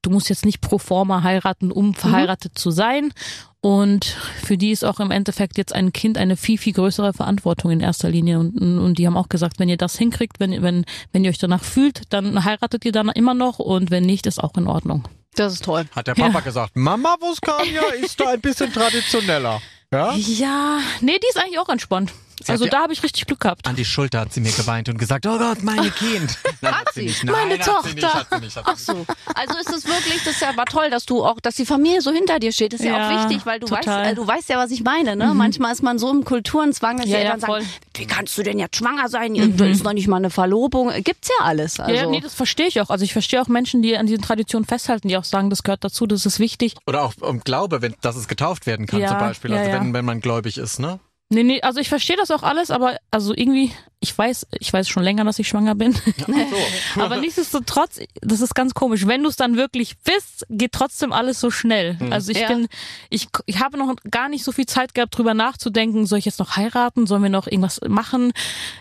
[0.04, 3.14] Du musst jetzt nicht pro forma heiraten, um verheiratet zu sein.
[3.62, 7.72] Und für die ist auch im Endeffekt jetzt ein Kind eine viel, viel größere Verantwortung
[7.72, 8.38] in erster Linie.
[8.38, 10.84] Und, und die haben auch gesagt, wenn ihr das hinkriegt, wenn, wenn,
[11.14, 14.44] wenn ihr euch danach fühlt, dann heiratet ihr dann immer noch und wenn nicht, ist
[14.44, 15.08] auch in Ordnung.
[15.36, 15.86] Das ist toll.
[15.96, 19.62] Hat der Papa gesagt, Mama Voskania ist da ein bisschen traditioneller.
[19.94, 20.14] Ja?
[20.16, 22.12] Ja, nee, die ist eigentlich auch entspannt.
[22.48, 23.68] Also ja- da habe ich richtig Glück gehabt.
[23.68, 26.38] An die Schulter hat sie mir geweint und gesagt, oh Gott, meine Kind.
[26.62, 27.04] Nein, hat sie?
[27.06, 27.24] nicht.
[27.24, 28.14] Meine sie nicht, Tochter.
[28.14, 29.06] hat sie nicht, hat Ach sie so.
[29.36, 32.02] Also ist es wirklich, das ist ja aber toll, dass du auch, dass die Familie
[32.02, 32.74] so hinter dir steht.
[32.74, 34.84] Das ist ja, auch Ja, wichtig, weil du weißt, äh, du weißt ja, was ich
[34.84, 35.34] meine, ne?
[35.34, 37.64] Manchmal ist man so im Kulturenzwang, dass die Ja, ja, Eltern sagen, voll.
[37.96, 39.34] wie kannst du denn jetzt schwanger sein?
[39.34, 39.60] Mhm.
[39.64, 40.92] Ist noch nicht mal eine Verlobung.
[41.04, 41.80] Gibt's ja alles.
[41.80, 41.94] Also.
[41.94, 42.90] Ja, nee, das verstehe ich auch.
[42.90, 45.84] Also ich verstehe auch Menschen, die an diesen Traditionen festhalten, die auch sagen, das gehört
[45.84, 46.76] dazu, das ist wichtig.
[46.88, 49.52] Oder auch um Glaube, wenn, dass es getauft werden kann Ja, zum Beispiel.
[49.52, 49.80] ja, Also ja.
[49.80, 51.00] wenn, wenn man gläubig ist, ne?
[51.34, 54.88] Nee, nee, also ich verstehe das auch alles, aber also irgendwie, ich weiß, ich weiß
[54.88, 55.94] schon länger, dass ich schwanger bin.
[55.94, 56.34] So.
[57.02, 59.08] aber nichtsdestotrotz, das ist ganz komisch.
[59.08, 61.98] Wenn du es dann wirklich bist, geht trotzdem alles so schnell.
[62.12, 62.50] Also ich Ja.
[62.50, 62.68] bin,
[63.10, 66.40] ich, ich habe noch gar nicht so viel Zeit gehabt, drüber nachzudenken, soll ich jetzt
[66.40, 68.32] noch heiraten, sollen wir noch irgendwas machen?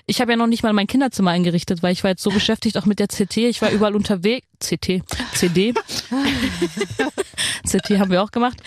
[0.07, 2.77] Ich habe ja noch nicht mal mein Kinderzimmer eingerichtet, weil ich war jetzt so beschäftigt
[2.77, 3.37] auch mit der CT.
[3.39, 4.47] Ich war überall unterwegs.
[4.63, 5.03] CT,
[5.35, 5.75] CD.
[7.63, 8.59] CT haben wir auch gemacht.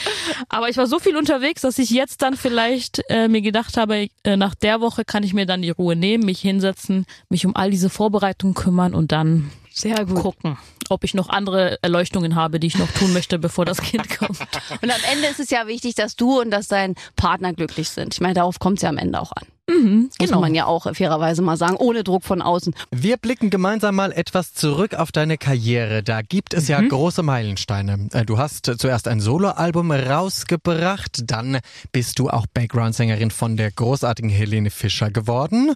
[0.50, 4.08] Aber ich war so viel unterwegs, dass ich jetzt dann vielleicht äh, mir gedacht habe,
[4.24, 7.56] äh, nach der Woche kann ich mir dann die Ruhe nehmen, mich hinsetzen, mich um
[7.56, 10.22] all diese Vorbereitungen kümmern und dann Sehr gut.
[10.22, 10.58] gucken,
[10.90, 14.40] ob ich noch andere Erleuchtungen habe, die ich noch tun möchte, bevor das Kind kommt.
[14.82, 18.14] Und am Ende ist es ja wichtig, dass du und dass dein Partner glücklich sind.
[18.14, 19.46] Ich meine, darauf kommt es ja am Ende auch an.
[19.68, 20.42] Muss genau.
[20.42, 22.76] man ja auch fairerweise mal sagen, ohne Druck von außen.
[22.92, 26.04] Wir blicken gemeinsam mal etwas zurück auf deine Karriere.
[26.04, 28.10] Da gibt es ja große Meilensteine.
[28.14, 31.60] Äh, Du hast zuerst ein Soloalbum rausgebracht, dann
[31.92, 35.74] bist du auch Background-Sängerin von der großartigen Helene Fischer geworden.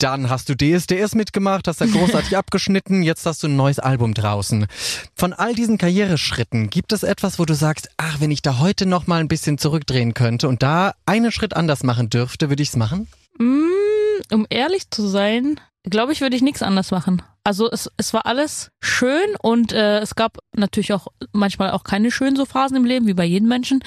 [0.00, 4.14] Dann hast du DSDS mitgemacht, hast da großartig abgeschnitten, jetzt hast du ein neues Album
[4.14, 4.66] draußen.
[5.14, 8.86] Von all diesen Karriereschritten gibt es etwas, wo du sagst, ach, wenn ich da heute
[8.86, 12.76] noch mal ein bisschen zurückdrehen könnte und da einen Schritt anders machen dürfte, würde ich's
[12.76, 13.08] machen?
[13.38, 17.22] Mm, um ehrlich zu sein, glaube ich, würde ich nichts anders machen.
[17.42, 22.10] Also es, es war alles schön und äh, es gab natürlich auch manchmal auch keine
[22.10, 23.82] schönen so Phasen im Leben, wie bei jedem Menschen.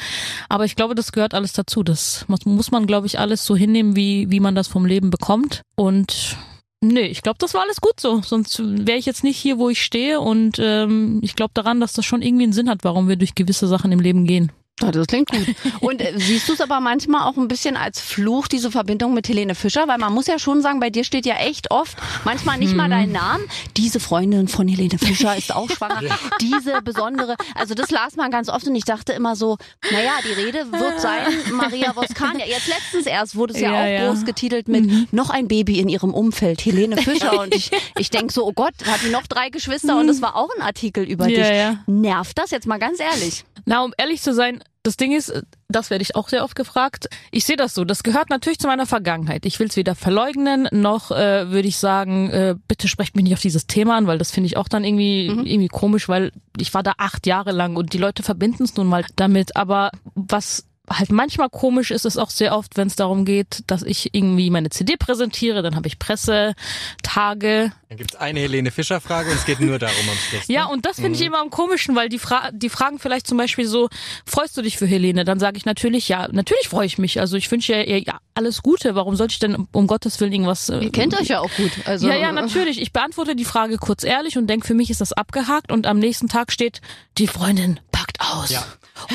[0.49, 1.83] Aber ich glaube, das gehört alles dazu.
[1.83, 5.11] Das muss, muss man, glaube ich, alles so hinnehmen, wie, wie man das vom Leben
[5.11, 5.61] bekommt.
[5.75, 6.35] Und
[6.81, 8.21] nee, ich glaube, das war alles gut so.
[8.21, 10.19] Sonst wäre ich jetzt nicht hier, wo ich stehe.
[10.19, 13.35] Und ähm, ich glaube daran, dass das schon irgendwie einen Sinn hat, warum wir durch
[13.35, 14.51] gewisse Sachen im Leben gehen.
[14.91, 15.45] Das klingt gut.
[15.79, 19.27] Und äh, siehst du es aber manchmal auch ein bisschen als Fluch, diese Verbindung mit
[19.27, 19.87] Helene Fischer?
[19.87, 22.89] Weil man muss ja schon sagen, bei dir steht ja echt oft, manchmal nicht mal
[22.89, 23.43] dein Name.
[23.77, 26.01] Diese Freundin von Helene Fischer ist auch schwanger.
[26.41, 29.57] Diese besondere, also das las man ganz oft und ich dachte immer so,
[29.91, 31.21] naja, die Rede wird sein,
[31.53, 32.45] Maria Voskania.
[32.45, 34.07] Jetzt letztens erst wurde es ja, Ja, auch ja.
[34.09, 37.39] groß getitelt mit noch ein Baby in ihrem Umfeld, Helene Fischer.
[37.39, 40.35] Und ich, ich denk so, oh Gott, hat die noch drei Geschwister und es war
[40.35, 41.77] auch ein Artikel über Ja, dich.
[41.87, 43.45] Nervt das jetzt mal ganz ehrlich?
[43.65, 45.33] Na, um ehrlich zu sein, das Ding ist,
[45.69, 47.07] Das werde ich auch sehr oft gefragt.
[47.31, 47.85] Ich sehe das so.
[47.85, 49.45] Das gehört natürlich zu meiner Vergangenheit.
[49.45, 53.33] Ich will es weder verleugnen, noch äh, würde ich sagen, äh, bitte sprecht mich nicht
[53.33, 55.45] auf dieses Thema an, weil das finde ich auch dann irgendwie, mhm.
[55.45, 58.87] irgendwie komisch, weil ich war da acht Jahre lang und die Leute verbinden es nun
[58.87, 59.55] mal damit.
[59.55, 63.83] Aber was halt manchmal komisch ist es auch sehr oft, wenn es darum geht, dass
[63.83, 67.71] ich irgendwie meine CD präsentiere, dann habe ich Pressetage.
[67.93, 70.49] Dann gibt's eine Helene Fischer Frage und es geht nur darum am Schluss.
[70.49, 70.55] Ne?
[70.55, 71.15] Ja, und das finde mhm.
[71.15, 73.87] ich immer am komischen, weil die, Fra die fragen vielleicht zum Beispiel so,
[74.25, 75.25] freust du dich für Helene?
[75.25, 77.19] Dann sage ich natürlich, ja, natürlich freue ich mich.
[77.19, 78.95] Also ich wünsche ihr ja, alles Gute.
[78.95, 80.69] Warum sollte ich denn um Gottes Willen irgendwas...
[80.69, 81.69] Äh, Ihr kennt euch ja auch gut.
[81.85, 82.81] Also, ja, ja, natürlich.
[82.81, 85.99] Ich beantworte die Frage kurz ehrlich und denke, für mich ist das abgehakt und am
[85.99, 86.81] nächsten Tag steht,
[87.19, 88.49] die Freundin packt aus.
[88.49, 88.65] Ja.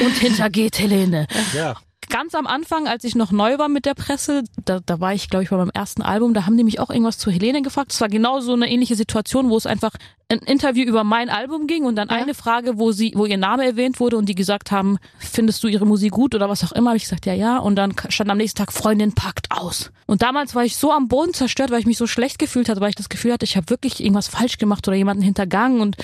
[0.00, 1.26] Und hintergeht Helene.
[1.52, 1.74] Ja
[2.08, 5.30] ganz am Anfang, als ich noch neu war mit der Presse, da, da war ich,
[5.30, 7.92] glaube ich, bei meinem ersten Album, da haben die mich auch irgendwas zu Helene gefragt.
[7.92, 9.92] Es war genau so eine ähnliche Situation, wo es einfach
[10.30, 12.16] ein Interview über mein Album ging und dann ja.
[12.16, 15.68] eine Frage, wo sie, wo ihr Name erwähnt wurde und die gesagt haben, findest du
[15.68, 16.90] ihre Musik gut oder was auch immer?
[16.90, 17.58] Habe ich gesagt, ja, ja.
[17.58, 19.90] Und dann stand am nächsten Tag, Freundin packt aus.
[20.06, 22.80] Und damals war ich so am Boden zerstört, weil ich mich so schlecht gefühlt hatte,
[22.80, 25.96] weil ich das Gefühl hatte, ich habe wirklich irgendwas falsch gemacht oder jemanden hintergangen und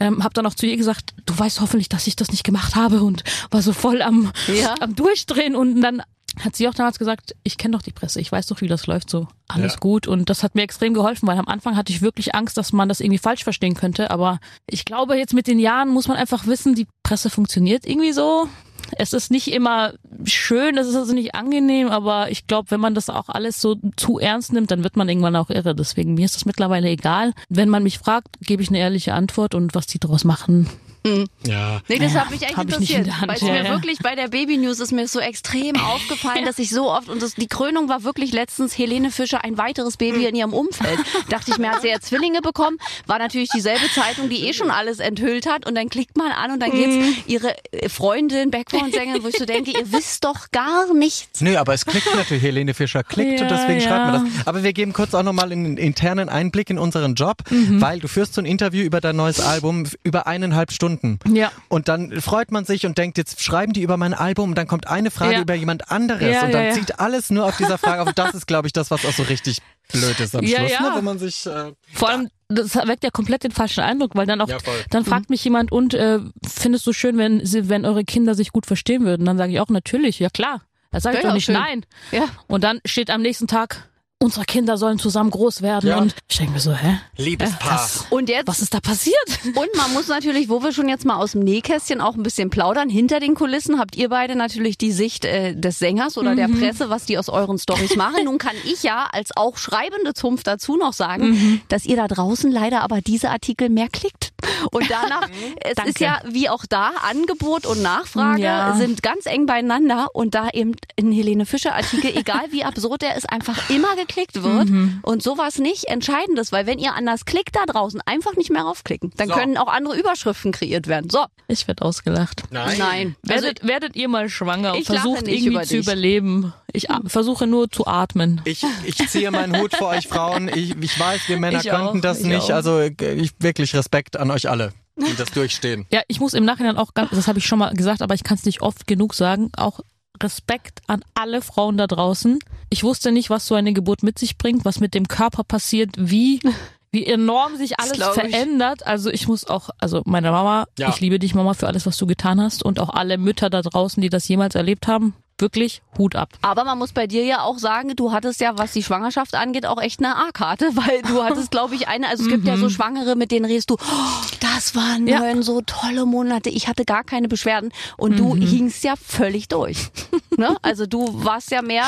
[0.00, 2.76] ähm, habe dann auch zu ihr gesagt, du weißt hoffentlich, dass ich das nicht gemacht
[2.76, 4.74] habe und war so voll am, ja.
[4.80, 6.02] am Durchdrehen und dann
[6.44, 8.86] hat sie auch damals gesagt, ich kenne doch die Presse, ich weiß doch, wie das
[8.86, 9.78] läuft, so alles ja.
[9.80, 10.06] gut.
[10.06, 12.88] Und das hat mir extrem geholfen, weil am Anfang hatte ich wirklich Angst, dass man
[12.88, 14.10] das irgendwie falsch verstehen könnte.
[14.10, 18.12] Aber ich glaube, jetzt mit den Jahren muss man einfach wissen, die Presse funktioniert irgendwie
[18.12, 18.48] so.
[18.96, 22.94] Es ist nicht immer schön, es ist also nicht angenehm, aber ich glaube, wenn man
[22.94, 25.74] das auch alles so zu ernst nimmt, dann wird man irgendwann auch irre.
[25.74, 27.32] Deswegen mir ist das mittlerweile egal.
[27.48, 30.68] Wenn man mich fragt, gebe ich eine ehrliche Antwort und was die daraus machen,
[31.08, 31.26] Mhm.
[31.46, 31.80] Ja.
[31.88, 33.08] Nee, das ja, hat mich echt interessiert.
[33.26, 36.70] Weil es mir wirklich bei der Baby News ist mir so extrem aufgefallen, dass ich
[36.70, 40.34] so oft, und das, die Krönung war wirklich letztens Helene Fischer, ein weiteres Baby in
[40.34, 40.98] ihrem Umfeld.
[41.28, 44.70] Dachte ich mir, hat sie ja Zwillinge bekommen, war natürlich dieselbe Zeitung, die eh schon
[44.70, 45.66] alles enthüllt hat.
[45.66, 47.16] Und dann klickt man an und dann geht's mhm.
[47.26, 51.40] ihre äh, Freundin, Backbone-Sängerin, wo ich so denke, ihr wisst doch gar nichts.
[51.40, 53.88] Nö, aber es klickt natürlich, Helene Fischer klickt ja, und deswegen ja.
[53.88, 54.46] schreibt man das.
[54.46, 57.80] Aber wir geben kurz auch nochmal einen internen Einblick in unseren Job, mhm.
[57.80, 60.97] weil du führst so ein Interview über dein neues Album über eineinhalb Stunden.
[61.26, 61.50] Ja.
[61.68, 64.66] Und dann freut man sich und denkt, jetzt schreiben die über mein Album und dann
[64.66, 65.40] kommt eine Frage ja.
[65.40, 68.08] über jemand anderes ja, und dann ja, zieht alles nur auf dieser Frage auf.
[68.08, 69.58] Und das ist, glaube ich, das, was auch so richtig
[69.92, 70.90] blöd ist am Schluss, ne?
[70.94, 71.46] wenn man sich.
[71.46, 74.50] Äh, Vor allem, das weckt ja komplett den falschen Eindruck, weil dann auch,
[74.90, 75.34] dann fragt mhm.
[75.34, 79.04] mich jemand, und äh, findest du schön, wenn sie, wenn eure Kinder sich gut verstehen
[79.04, 79.26] würden?
[79.26, 80.62] Dann sage ich auch natürlich, ja klar.
[80.90, 81.54] Da sage ich doch nicht schön.
[81.54, 81.84] nein.
[82.12, 82.24] Ja.
[82.46, 83.87] Und dann steht am nächsten Tag,
[84.20, 85.90] unsere Kinder sollen zusammen groß werden.
[85.90, 85.98] Ja.
[85.98, 86.98] Und ich denke mir so, hä?
[87.16, 87.74] Liebespaar.
[87.74, 89.16] Was, und jetzt, was ist da passiert?
[89.44, 92.50] Und man muss natürlich, wo wir schon jetzt mal aus dem Nähkästchen auch ein bisschen
[92.50, 96.36] plaudern, hinter den Kulissen habt ihr beide natürlich die Sicht äh, des Sängers oder mhm.
[96.36, 98.24] der Presse, was die aus euren Stories machen.
[98.24, 101.60] Nun kann ich ja als auch schreibende Zunft dazu noch sagen, mhm.
[101.68, 104.32] dass ihr da draußen leider aber diese Artikel mehr klickt.
[104.72, 105.28] Und danach,
[105.60, 105.90] es Danke.
[105.90, 108.74] ist ja wie auch da, Angebot und Nachfrage ja.
[108.74, 113.16] sind ganz eng beieinander und da eben in Helene Fischer Artikel, egal wie absurd der
[113.16, 115.00] ist, einfach immer geklickt wird mhm.
[115.02, 119.12] und sowas nicht entscheidendes, weil wenn ihr anders klickt da draußen, einfach nicht mehr raufklicken.
[119.16, 119.34] Dann so.
[119.34, 121.10] können auch andere Überschriften kreiert werden.
[121.10, 121.24] So.
[121.48, 122.44] Ich werde ausgelacht.
[122.50, 122.78] Nein.
[122.78, 123.16] Nein.
[123.22, 126.52] Werdet, also, werdet ihr mal schwanger und versucht irgendwie über zu überleben.
[126.72, 128.40] Ich versuche nur zu atmen.
[128.44, 130.48] Ich, ich ziehe meinen Hut vor euch Frauen.
[130.48, 132.50] Ich, ich weiß, wir Männer ich könnten auch, das nicht.
[132.52, 132.56] Auch.
[132.56, 135.86] Also ich, wirklich Respekt an euch alle die das durchstehen.
[135.92, 138.24] Ja, ich muss im Nachhinein auch ganz, das habe ich schon mal gesagt, aber ich
[138.24, 139.80] kann es nicht oft genug sagen, auch
[140.22, 142.38] Respekt an alle Frauen da draußen.
[142.70, 145.90] Ich wusste nicht, was so eine Geburt mit sich bringt, was mit dem Körper passiert,
[145.96, 146.40] wie
[146.90, 148.86] wie enorm sich alles verändert.
[148.86, 150.88] Also ich muss auch, also meine Mama, ja.
[150.88, 153.60] ich liebe dich Mama für alles, was du getan hast und auch alle Mütter da
[153.60, 156.30] draußen, die das jemals erlebt haben wirklich Hut ab.
[156.42, 159.66] Aber man muss bei dir ja auch sagen, du hattest ja, was die Schwangerschaft angeht,
[159.66, 162.66] auch echt eine A-Karte, weil du hattest, glaube ich, eine, also es gibt ja so
[162.66, 162.70] mhm.
[162.70, 165.20] Schwangere, mit denen redest du, oh, das waren ja.
[165.20, 168.16] neun so tolle Monate, ich hatte gar keine Beschwerden und mhm.
[168.16, 169.88] du hingst ja völlig durch.
[170.36, 170.56] ne?
[170.62, 171.84] Also du warst ja mehr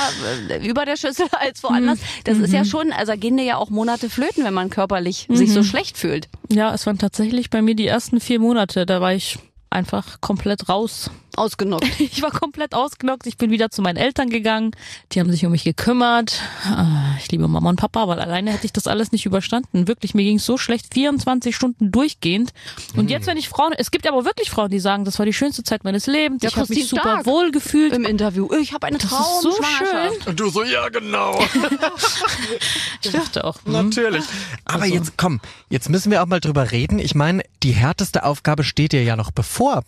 [0.48, 1.98] äh, über der Schüssel als woanders.
[1.98, 2.04] Mhm.
[2.24, 2.66] Das ist ja mhm.
[2.66, 5.64] schon, also gehen dir ja auch Monate flöten, wenn man körperlich sich so mhm.
[5.64, 6.28] schlecht fühlt.
[6.50, 9.38] Ja, es waren tatsächlich bei mir die ersten vier Monate, da war ich
[9.70, 11.86] einfach komplett raus Ausgenockt.
[12.00, 13.26] Ich war komplett ausgenockt.
[13.26, 14.72] Ich bin wieder zu meinen Eltern gegangen.
[15.12, 16.40] Die haben sich um mich gekümmert.
[16.64, 19.86] Ah, ich liebe Mama und Papa, weil alleine hätte ich das alles nicht überstanden.
[19.86, 22.52] Wirklich, mir ging es so schlecht, 24 Stunden durchgehend.
[22.96, 23.10] Und mhm.
[23.10, 25.62] jetzt, wenn ich Frauen, es gibt aber wirklich Frauen, die sagen, das war die schönste
[25.62, 26.42] Zeit meines Lebens.
[26.42, 27.92] Ja, ich habe mich super Stark wohl gefühlt.
[27.92, 28.48] Im Interview.
[28.60, 30.26] Ich habe eine das Traum ist so schön.
[30.26, 31.38] Und du so, ja genau.
[33.02, 33.64] ich dachte auch.
[33.64, 33.72] Hm.
[33.72, 34.24] Natürlich.
[34.64, 34.94] Aber also.
[34.94, 36.98] jetzt komm, jetzt müssen wir auch mal drüber reden.
[36.98, 39.82] Ich meine, die härteste Aufgabe steht dir ja noch bevor.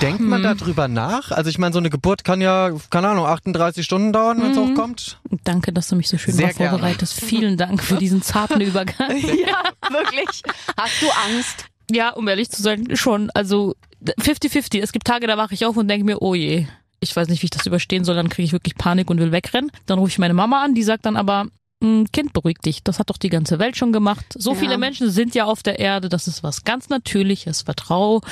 [0.00, 0.50] Denkt man hm.
[0.86, 1.30] Darüber nach?
[1.30, 4.58] Also ich meine, so eine Geburt kann ja, keine Ahnung, 38 Stunden dauern, wenn es
[4.58, 4.74] mhm.
[4.74, 5.18] kommt.
[5.44, 7.20] Danke, dass du mich so schön Sehr vorbereitest.
[7.20, 9.16] Vielen Dank für diesen zarten Übergang.
[9.16, 10.42] ja, wirklich.
[10.76, 11.66] Hast du Angst?
[11.90, 13.30] Ja, um ehrlich zu sein, schon.
[13.30, 14.80] Also 50-50.
[14.80, 16.66] Es gibt Tage, da wache ich auf und denke mir, oh je,
[17.00, 19.32] ich weiß nicht, wie ich das überstehen soll, dann kriege ich wirklich Panik und will
[19.32, 19.70] wegrennen.
[19.86, 22.82] Dann rufe ich meine Mama an, die sagt dann aber, "Mm, Kind, beruhig dich.
[22.82, 24.24] Das hat doch die ganze Welt schon gemacht.
[24.34, 24.56] So Ja.
[24.58, 26.08] viele Menschen sind ja auf der Erde.
[26.08, 27.62] Das ist was ganz Natürliches.
[27.62, 28.22] Vertrau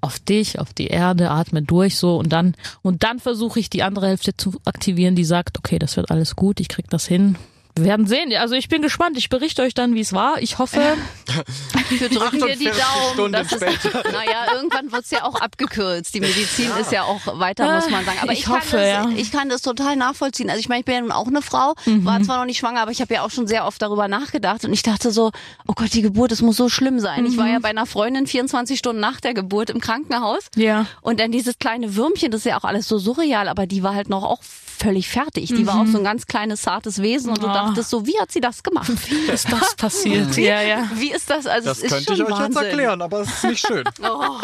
[0.00, 3.82] auf dich, auf die Erde, atme durch so und dann und dann versuche ich die
[3.82, 7.36] andere Hälfte zu aktivieren, die sagt, okay, das wird alles gut, ich krieg das hin.
[7.76, 8.32] Wir werden sehen.
[8.38, 9.16] Also ich bin gespannt.
[9.18, 10.40] Ich berichte euch dann, wie es war.
[10.40, 10.80] Ich hoffe,
[11.90, 12.70] Wir drücken dir die 48
[13.16, 13.32] Daumen.
[13.32, 13.60] Das ist,
[13.94, 16.14] naja, irgendwann wird's ja auch abgekürzt.
[16.14, 18.18] Die Medizin ist ja auch weiter, muss man sagen.
[18.22, 19.08] Aber ich, Ich kann, hoffe, das, ja.
[19.16, 20.48] ich kann das total nachvollziehen.
[20.50, 22.04] Also ich meine, ich bin ja nun auch eine Frau, Mhm.
[22.04, 24.64] war zwar noch nicht schwanger, aber ich habe ja auch schon sehr oft darüber nachgedacht.
[24.64, 25.32] Und ich dachte so,
[25.66, 27.26] oh Gott, die Geburt, das muss so schlimm sein.
[27.26, 27.52] Ich war Mhm.
[27.52, 30.44] ja bei einer Freundin 24 Stunden nach der Geburt im Krankenhaus.
[30.54, 30.86] ja.
[31.02, 33.94] Und dann dieses kleine Würmchen, das ist ja auch alles so surreal, aber die war
[33.94, 34.40] halt noch auch
[34.76, 35.48] völlig fertig.
[35.48, 37.52] Die war auch so ein ganz kleines, zartes Wesen und du Mhm.
[37.52, 37.66] Ah.
[37.68, 38.90] dachtest so, wie hat sie das gemacht?
[39.08, 40.36] Wie ist das passiert?
[40.36, 40.88] ja, ja.
[40.94, 41.46] Wie ist das?
[41.46, 42.52] Also Das es ist könnte schon ich euch Wahnsinn.
[42.62, 43.84] jetzt erklären, aber es ist nicht schön.
[44.02, 44.38] Oh.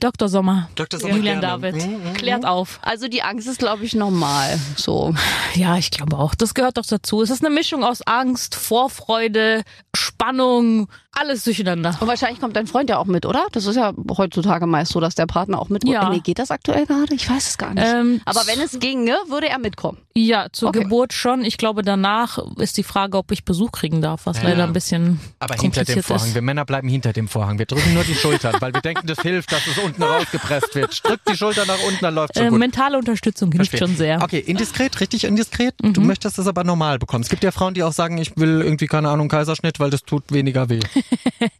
[0.00, 0.28] Dr.
[0.28, 0.68] Sommer.
[0.74, 0.98] Dr.
[0.98, 1.72] Sommer Julian gerne.
[1.72, 1.86] David.
[1.86, 2.80] Mhm, Klärt auf.
[2.82, 4.58] Also die Angst ist, glaube ich, normal.
[4.76, 5.14] So.
[5.54, 6.34] Ja, ich glaube auch.
[6.34, 7.22] Das gehört doch dazu.
[7.22, 9.62] Es ist eine Mischung aus Angst, Vorfreude,
[9.94, 11.96] Spannung, alles durcheinander.
[12.00, 13.46] Und wahrscheinlich kommt dein Freund ja auch mit, oder?
[13.52, 15.92] Das ist ja heutzutage meist so, dass der Partner auch mitkommt.
[15.94, 16.08] Ja.
[16.08, 17.14] Nee, geht das aktuell gerade?
[17.14, 17.84] Ich weiß es gar nicht.
[17.86, 19.98] Ähm, Aber wenn es ginge, würde er mitkommen.
[20.14, 20.80] Ja, zur Okay.
[20.82, 21.44] Geburt schon.
[21.44, 24.44] Ich glaube, danach ist die Frage, ob ich Besuch kriegen darf, was Ja.
[24.50, 26.28] leider ein bisschen Aber hinter dem kompliziert Vorhang.
[26.28, 26.34] ist.
[26.34, 27.58] Wir Männer bleiben hinter dem Vorhang.
[27.58, 31.00] Wir drücken nur die Schultern, weil wir denken, das hilft, dass es unten rausgepresst wird.
[31.06, 32.58] Drückt die Schulter nach unten, dann läuft schon Äh, gut.
[32.58, 33.88] mentale Unterstützung hilft Verstehe.
[33.88, 34.18] schon sehr.
[34.18, 34.22] Mhm.
[34.24, 35.74] Okay, indiskret, richtig indiskret.
[35.82, 37.22] Du möchtest es aber normal bekommen.
[37.22, 40.02] Es gibt ja Frauen, die auch sagen, ich will irgendwie, keine Ahnung, Kaiserschnitt, weil das
[40.02, 40.80] tut weniger weh.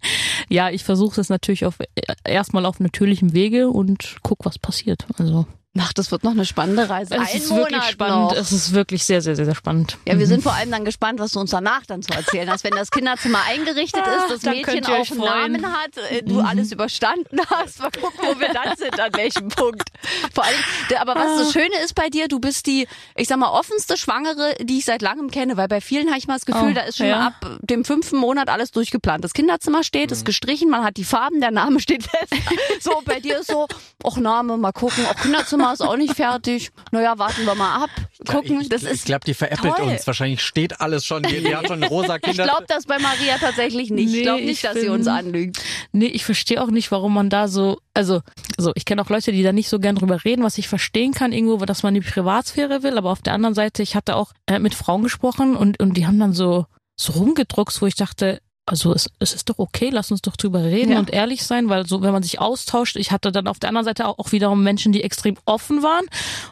[0.49, 1.77] Ja, ich versuche es natürlich auf
[2.25, 5.07] erstmal auf natürlichem Wege und guck, was passiert.
[5.19, 5.47] Also
[5.79, 7.15] Ach, das wird noch eine spannende Reise.
[7.15, 8.31] es Ein ist Monat wirklich spannend.
[8.31, 8.37] Noch.
[8.37, 9.97] Es ist wirklich sehr, sehr, sehr, sehr spannend.
[10.07, 12.63] Ja, wir sind vor allem dann gespannt, was du uns danach dann zu erzählen hast.
[12.65, 15.63] Wenn das Kinderzimmer eingerichtet Ah, ist, das dann Mädchen auch einen.
[15.63, 17.81] Namen hat, äh, du alles überstanden hast.
[17.81, 19.89] Mal gucken, wo wir dann sind, an welchem Punkt.
[20.35, 20.57] Vor allem,
[21.01, 24.55] aber was das Schöne ist bei dir, du bist die, ich sag mal, offenste Schwangere,
[24.61, 26.83] die ich seit langem kenne, weil bei vielen habe ich mal das Gefühl, Oh, da
[26.83, 27.29] ist schon ja.
[27.29, 29.25] ab dem fünften Monat alles durchgeplant.
[29.25, 32.35] Das Kinderzimmer steht, ist gestrichen, man hat die Farben, der Name steht fest.
[32.81, 33.69] So, bei dir ist so,
[34.05, 36.71] ach Name, mal gucken, auch Kinderzimmer ist auch nicht fertig.
[36.91, 37.91] Naja, warten wir mal ab.
[38.27, 39.89] Gucken, ich das ich ist glaube, die veräppelt toll.
[39.91, 40.07] uns.
[40.07, 41.23] Wahrscheinlich steht alles schon.
[41.23, 42.45] Die, die hat schon rosa Ich Kinder.
[42.45, 44.07] glaube das bei Maria tatsächlich nicht.
[44.09, 45.59] ich Nee, glaube ich nicht, dass sie bin- uns anlügt.
[45.93, 48.23] Nee, ich verstehe auch nicht, warum man da so, also,
[48.59, 51.13] so, ich kenne auch Leute, die da nicht so gern drüber reden, was ich verstehen
[51.13, 54.33] kann irgendwo, dass man die Privatsphäre will, aber auf der anderen Seite, ich hatte auch
[54.47, 56.67] äh, mit Frauen gesprochen und, und die haben dann so,
[56.99, 60.63] so rumgedruckst, wo ich dachte, also es, es ist doch okay, lass uns doch drüber
[60.63, 60.99] reden Ja.
[61.01, 63.85] und ehrlich sein, weil so, wenn man sich austauscht, ich hatte dann auf der anderen
[63.85, 66.05] Seite auch, auch wiederum Menschen, die extrem offen waren.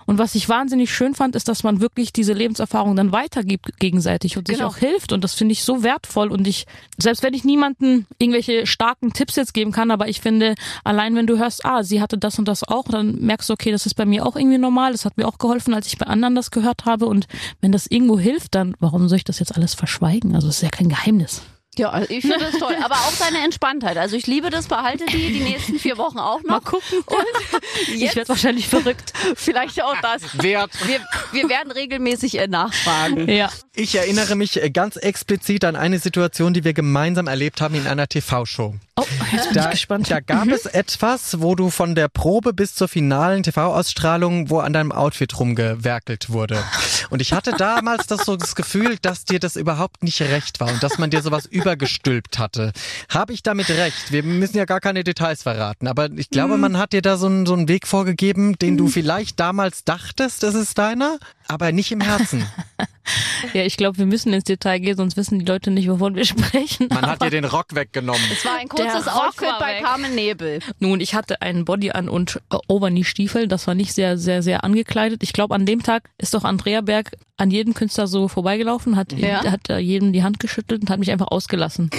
[0.07, 4.37] Und was ich wahnsinnig schön fand, ist, dass man wirklich diese Lebenserfahrung dann weitergibt gegenseitig
[4.37, 4.69] und sich Genau.
[4.71, 5.13] auch hilft.
[5.13, 6.33] Und das finde ich so wertvoll.
[6.33, 6.67] Und ich,
[6.99, 11.29] selbst wenn ich niemanden irgendwelche starken Tipps jetzt geben kann, aber ich finde, allein wenn
[11.29, 13.95] du hörst, ah, sie hatte das und das auch, dann merkst du, okay, das ist
[13.95, 14.91] bei mir auch irgendwie normal.
[14.93, 17.07] Das hat mir auch geholfen, als ich bei anderen das gehört habe.
[17.07, 17.29] Und
[17.61, 20.35] wenn das irgendwo hilft, dann warum soll ich das jetzt alles verschweigen?
[20.35, 21.43] Also es ist ja kein Geheimnis.
[21.79, 22.75] Ja, also ich finde das toll.
[22.83, 23.97] Aber auch deine Entspanntheit.
[23.97, 26.49] Also ich liebe das, behalte die die nächsten vier Wochen auch noch.
[26.49, 26.99] Mal gucken.
[27.07, 29.13] Und Ich werde wahrscheinlich verrückt.
[29.37, 30.43] vielleicht auch das.
[30.43, 30.73] Wert.
[30.87, 31.01] Wir,
[31.33, 33.29] wir werden regelmäßig äh, nachfragen.
[33.41, 33.49] Ja.
[33.75, 37.87] Ich erinnere mich äh, ganz explizit an eine Situation, die wir gemeinsam erlebt haben in
[37.87, 38.75] einer TV-Show.
[39.03, 40.11] Oh, jetzt bin Da, ich gespannt.
[40.11, 44.73] da gab es etwas, wo du von der Probe bis zur finalen TV-Ausstrahlung, wo an
[44.73, 46.63] deinem Outfit rumgewerkelt wurde.
[47.11, 50.69] Und ich hatte damals das so das Gefühl, dass dir das überhaupt nicht recht war
[50.69, 52.73] und dass man dir sowas übergestülpt hatte.
[53.09, 54.13] Habe ich damit recht?
[54.13, 57.27] Wir müssen ja gar keine Details verraten, aber ich glaube, man hat dir da so
[57.27, 61.91] einen, so einen Weg vorgegeben, den du vielleicht damals dachtest, das ist deiner, aber nicht
[61.91, 62.47] im Herzen.
[63.55, 66.25] Ja, ich glaube, wir müssen ins Detail gehen, sonst wissen die Leute nicht, wovon wir
[66.27, 66.89] sprechen.
[66.91, 68.21] Man hat dir den Rock weggenommen.
[68.31, 69.81] Es war ein kurzes Outfit bei.
[69.81, 70.61] Carmen Nebel.
[70.79, 73.49] Nun, ich hatte einen Body an und äh, Overknee-Stiefel.
[73.49, 75.23] Das war nicht sehr, sehr, sehr angekleidet.
[75.23, 79.13] Ich glaube, an dem Tag ist doch Andrea Berg an jedem Künstler so vorbeigelaufen, hat,
[79.13, 79.43] Ja.
[79.51, 81.91] hat äh, jedem die Hand geschüttelt und hat mich einfach ausgelassen.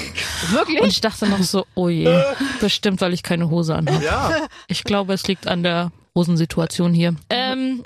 [0.52, 0.80] Wirklich?
[0.82, 2.24] Und ich dachte noch so, oh je,
[2.62, 4.06] bestimmt, weil ich keine Hose anhabe.
[4.06, 4.48] Ja.
[4.68, 7.16] Ich glaube, es liegt an der Hosensituation hier.
[7.32, 7.82] Ähm,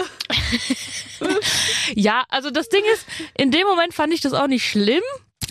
[1.96, 3.06] ja, also das Ding ist,
[3.38, 5.04] in dem Moment fand ich das auch nicht schlimm.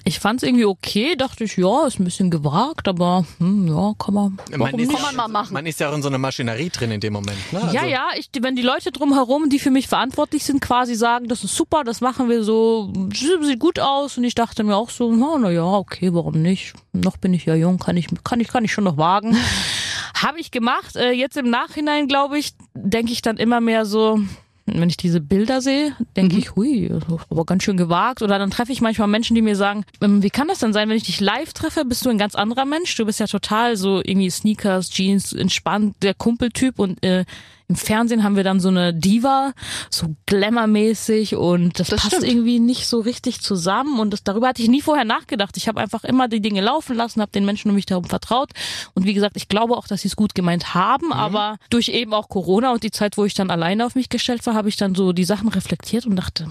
[0.06, 3.94] Ich fand es irgendwie okay, dachte ich, ja, ist ein bisschen gewagt, aber hm, ja,
[3.98, 4.38] kann man.
[4.50, 4.92] Warum ist, nicht?
[4.92, 5.54] Kann man mal machen.
[5.54, 7.38] Man ist ja auch in so einer Maschinerie drin in dem Moment.
[7.52, 7.62] Ne?
[7.62, 11.28] Also, Ja, ja, ich, wenn die Leute drumherum, die für mich verantwortlich sind, quasi sagen,
[11.28, 14.18] das ist super, das machen wir so, sieht gut aus.
[14.18, 16.74] Und ich dachte mir auch so, na, na ja, okay, warum nicht?
[16.92, 19.34] Noch bin ich ja jung, kann ich, kann ich, kann ich schon noch wagen.
[20.22, 20.96] Habe ich gemacht.
[20.96, 24.20] Äh, jetzt im Nachhinein, glaube ich, denke ich dann immer mehr so,
[24.66, 26.90] wenn ich diese Bilder sehe, denke ich, hui,
[27.30, 28.22] aber ganz schön gewagt.
[28.22, 30.88] Oder dann treffe ich manchmal Menschen, die mir sagen, ähm, wie kann das denn sein,
[30.88, 32.94] wenn ich dich live treffe, bist du ein ganz anderer Mensch.
[32.96, 37.24] Du bist ja total so irgendwie Sneakers, Jeans, entspannt, der Kumpeltyp und äh,
[37.68, 39.52] im Fernsehen haben wir dann so eine Diva,
[39.90, 42.24] so glamourmäßig und das, Das passt stimmt.
[42.30, 45.56] irgendwie nicht so richtig zusammen und das, darüber hatte ich nie vorher nachgedacht.
[45.56, 48.50] Ich habe einfach immer die Dinge laufen lassen, habe den Menschen um mich herum vertraut
[48.94, 52.12] und wie gesagt, ich glaube auch, dass sie es gut gemeint haben, aber durch eben
[52.14, 54.76] auch Corona und die Zeit, wo ich dann alleine auf mich gestellt war, habe ich
[54.76, 56.48] dann so die Sachen reflektiert und dachte,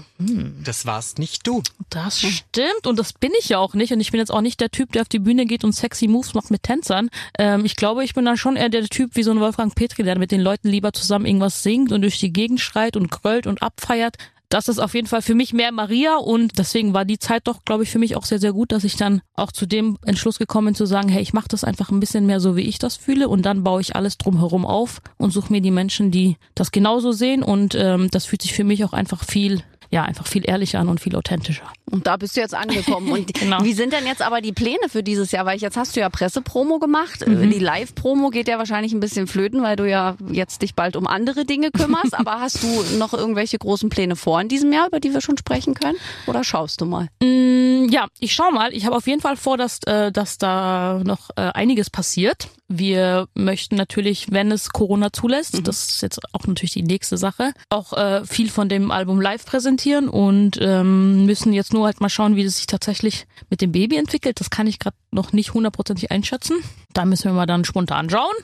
[0.64, 1.62] Das warst nicht du.
[1.90, 4.60] das stimmt und das bin ich ja auch nicht und ich bin jetzt auch nicht
[4.60, 7.08] der Typ, der auf die Bühne geht und sexy Moves macht mit Tänzern.
[7.38, 10.02] Ähm, ich glaube, ich bin dann schon eher der Typ wie so ein Wolfgang Petri,
[10.02, 13.46] der mit den Leuten lieber zusammen irgendwas singt und durch die Gegend schreit und grölt
[13.46, 14.16] und abfeiert.
[14.48, 17.64] Das ist auf jeden Fall für mich mehr Maria und deswegen war die Zeit doch,
[17.64, 20.38] glaube ich, für mich auch sehr, sehr gut, dass ich dann auch zu dem Entschluss
[20.38, 22.78] gekommen bin zu sagen, hey, ich mache das einfach ein bisschen mehr so, wie ich
[22.78, 26.36] das fühle und dann baue ich alles drumherum auf und suche mir die Menschen, die
[26.54, 30.28] das genauso sehen und ähm, das fühlt sich für mich auch einfach viel, ja, einfach
[30.28, 31.72] viel ehrlicher an und viel authentischer.
[31.94, 33.10] Und da bist du jetzt angekommen.
[33.12, 33.62] Und Genau.
[33.62, 35.46] wie sind denn jetzt aber die Pläne für dieses Jahr?
[35.46, 37.24] Weil jetzt hast du ja Pressepromo gemacht.
[37.26, 37.50] Mhm.
[37.50, 41.06] Die Live-Promo geht ja wahrscheinlich ein bisschen flöten, weil du ja jetzt dich bald um
[41.06, 42.14] andere Dinge kümmerst.
[42.18, 45.38] aber hast du noch irgendwelche großen Pläne vor in diesem Jahr, über die wir schon
[45.38, 45.96] sprechen können?
[46.26, 47.08] Oder schaust du mal?
[47.22, 48.74] Mm, Ja, ich schau mal.
[48.74, 52.48] Ich habe auf jeden Fall vor, dass, äh, dass da noch äh, einiges passiert.
[52.66, 57.52] Wir möchten natürlich, wenn es Corona zulässt, das ist jetzt auch natürlich die nächste Sache,
[57.68, 62.08] auch äh, viel von dem Album live präsentieren und ähm, müssen jetzt nur halt mal
[62.08, 64.40] schauen, wie es sich tatsächlich mit dem Baby entwickelt.
[64.40, 66.56] Das kann ich gerade noch nicht hundertprozentig einschätzen.
[66.94, 68.34] Da müssen wir mal dann spontan schauen,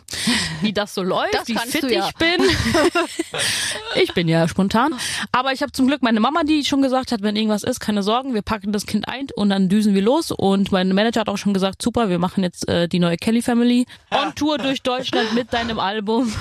[0.61, 2.09] wie das so läuft, Das wie fit ja.
[2.09, 2.41] ich bin.
[3.97, 4.95] Ich bin ja spontan.
[5.33, 8.03] Aber ich habe zum Glück meine Mama, die schon gesagt hat, wenn irgendwas ist, keine
[8.05, 10.31] Sorgen, wir packen das Kind ein und dann düsen wir los.
[10.31, 13.43] Und mein Manager hat auch schon gesagt, super, wir machen jetzt äh, die neue Kelly
[13.43, 16.33] Family on Tour durch Deutschland mit deinem Album.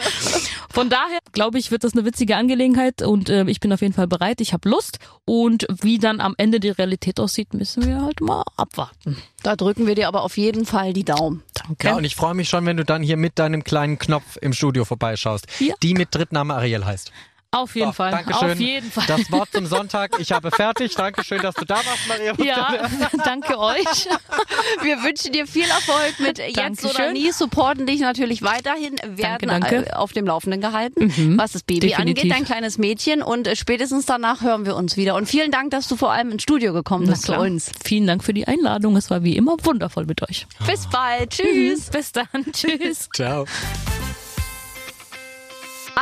[0.70, 3.94] Von daher glaube ich, wird das eine witzige Angelegenheit und äh, ich bin auf jeden
[3.94, 4.40] Fall bereit.
[4.40, 4.98] Ich habe Lust.
[5.26, 9.16] Und wie dann am Ende die Realität aussieht, müssen wir halt mal abwarten.
[9.42, 11.29] Da drücken wir dir aber auf jeden Fall die Daumen.
[11.54, 11.88] Danke.
[11.88, 14.52] Ja, und ich freue mich schon, wenn du dann hier mit deinem kleinen Knopf im
[14.52, 15.74] Studio vorbeischaust, Ja.
[15.82, 17.12] die mit Drittname Ariel heißt.
[17.52, 18.10] Auf jeden So, Fall.
[18.12, 18.50] Dankeschön.
[18.52, 19.04] Auf jeden Fall.
[19.08, 20.12] Das Wort zum Sonntag.
[20.20, 20.94] Ich habe fertig.
[20.94, 22.34] Dankeschön, dass du da warst, Maria.
[22.44, 22.88] ja,
[23.24, 24.06] danke euch.
[24.82, 26.62] Wir wünschen dir viel Erfolg mit Jetzt oder
[26.94, 27.12] Dankeschön.
[27.12, 27.32] Nie.
[27.32, 29.86] Supporten dich natürlich weiterhin, werden danke.
[29.86, 32.24] äh, auf dem Laufenden gehalten, was das Baby definitiv.
[32.24, 32.32] angeht.
[32.38, 35.14] Dein kleines Mädchen und äh, spätestens danach hören wir uns wieder.
[35.16, 37.72] Und vielen Dank, dass du vor allem ins Studio gekommen Na bist zu uns.
[37.84, 38.96] Vielen Dank für die Einladung.
[38.96, 40.46] Es war wie immer wundervoll mit euch.
[40.66, 41.30] Bis bald.
[41.30, 41.90] Tschüss.
[41.90, 42.26] Bis dann.
[42.52, 43.08] Tschüss.
[43.14, 43.44] Ciao.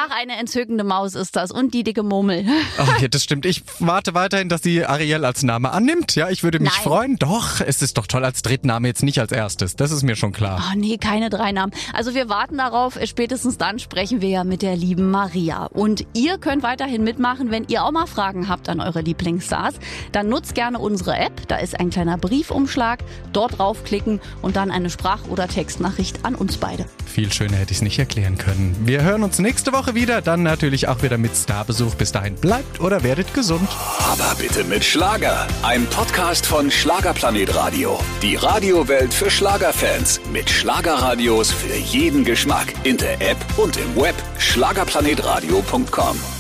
[0.01, 2.45] Ach, eine entzückende Maus ist das und die dicke Murmel.
[2.79, 3.45] Oh, ja, das stimmt.
[3.45, 6.15] Ich warte weiterhin, dass sie Ariel als Name annimmt.
[6.15, 6.83] Ja, ich würde mich Nein.
[6.85, 7.17] freuen.
[7.17, 9.75] Doch, es ist doch toll als Drittname, jetzt nicht als erstes.
[9.75, 10.63] Das ist mir schon klar.
[10.71, 11.73] Oh nee, keine drei Namen.
[11.93, 12.97] Also wir warten darauf.
[13.05, 15.65] Spätestens dann sprechen wir ja mit der lieben Maria.
[15.65, 19.75] Und ihr könnt weiterhin mitmachen, wenn ihr auch mal Fragen habt an eure Lieblingsstars.
[20.13, 21.49] Dann nutzt gerne unsere App.
[21.49, 23.01] Da ist ein kleiner Briefumschlag.
[23.33, 26.87] Dort draufklicken und dann eine Sprach- oder Textnachricht an uns beide.
[27.05, 28.77] Viel schöner hätte ich es nicht erklären können.
[28.85, 31.95] Wir hören uns nächste Woche wieder, dann natürlich auch wieder mit Starbesuch.
[31.95, 33.69] Bis dahin bleibt oder werdet gesund.
[33.99, 35.47] Aber bitte mit Schlager.
[35.63, 37.99] Ein Podcast von Schlagerplanet Radio.
[38.23, 40.21] Die Radiowelt für Schlagerfans.
[40.33, 42.73] Mit Schlagerradios für jeden Geschmack.
[42.85, 44.15] In der App und im Web.
[44.39, 46.38] Schlagerplanetradio.com.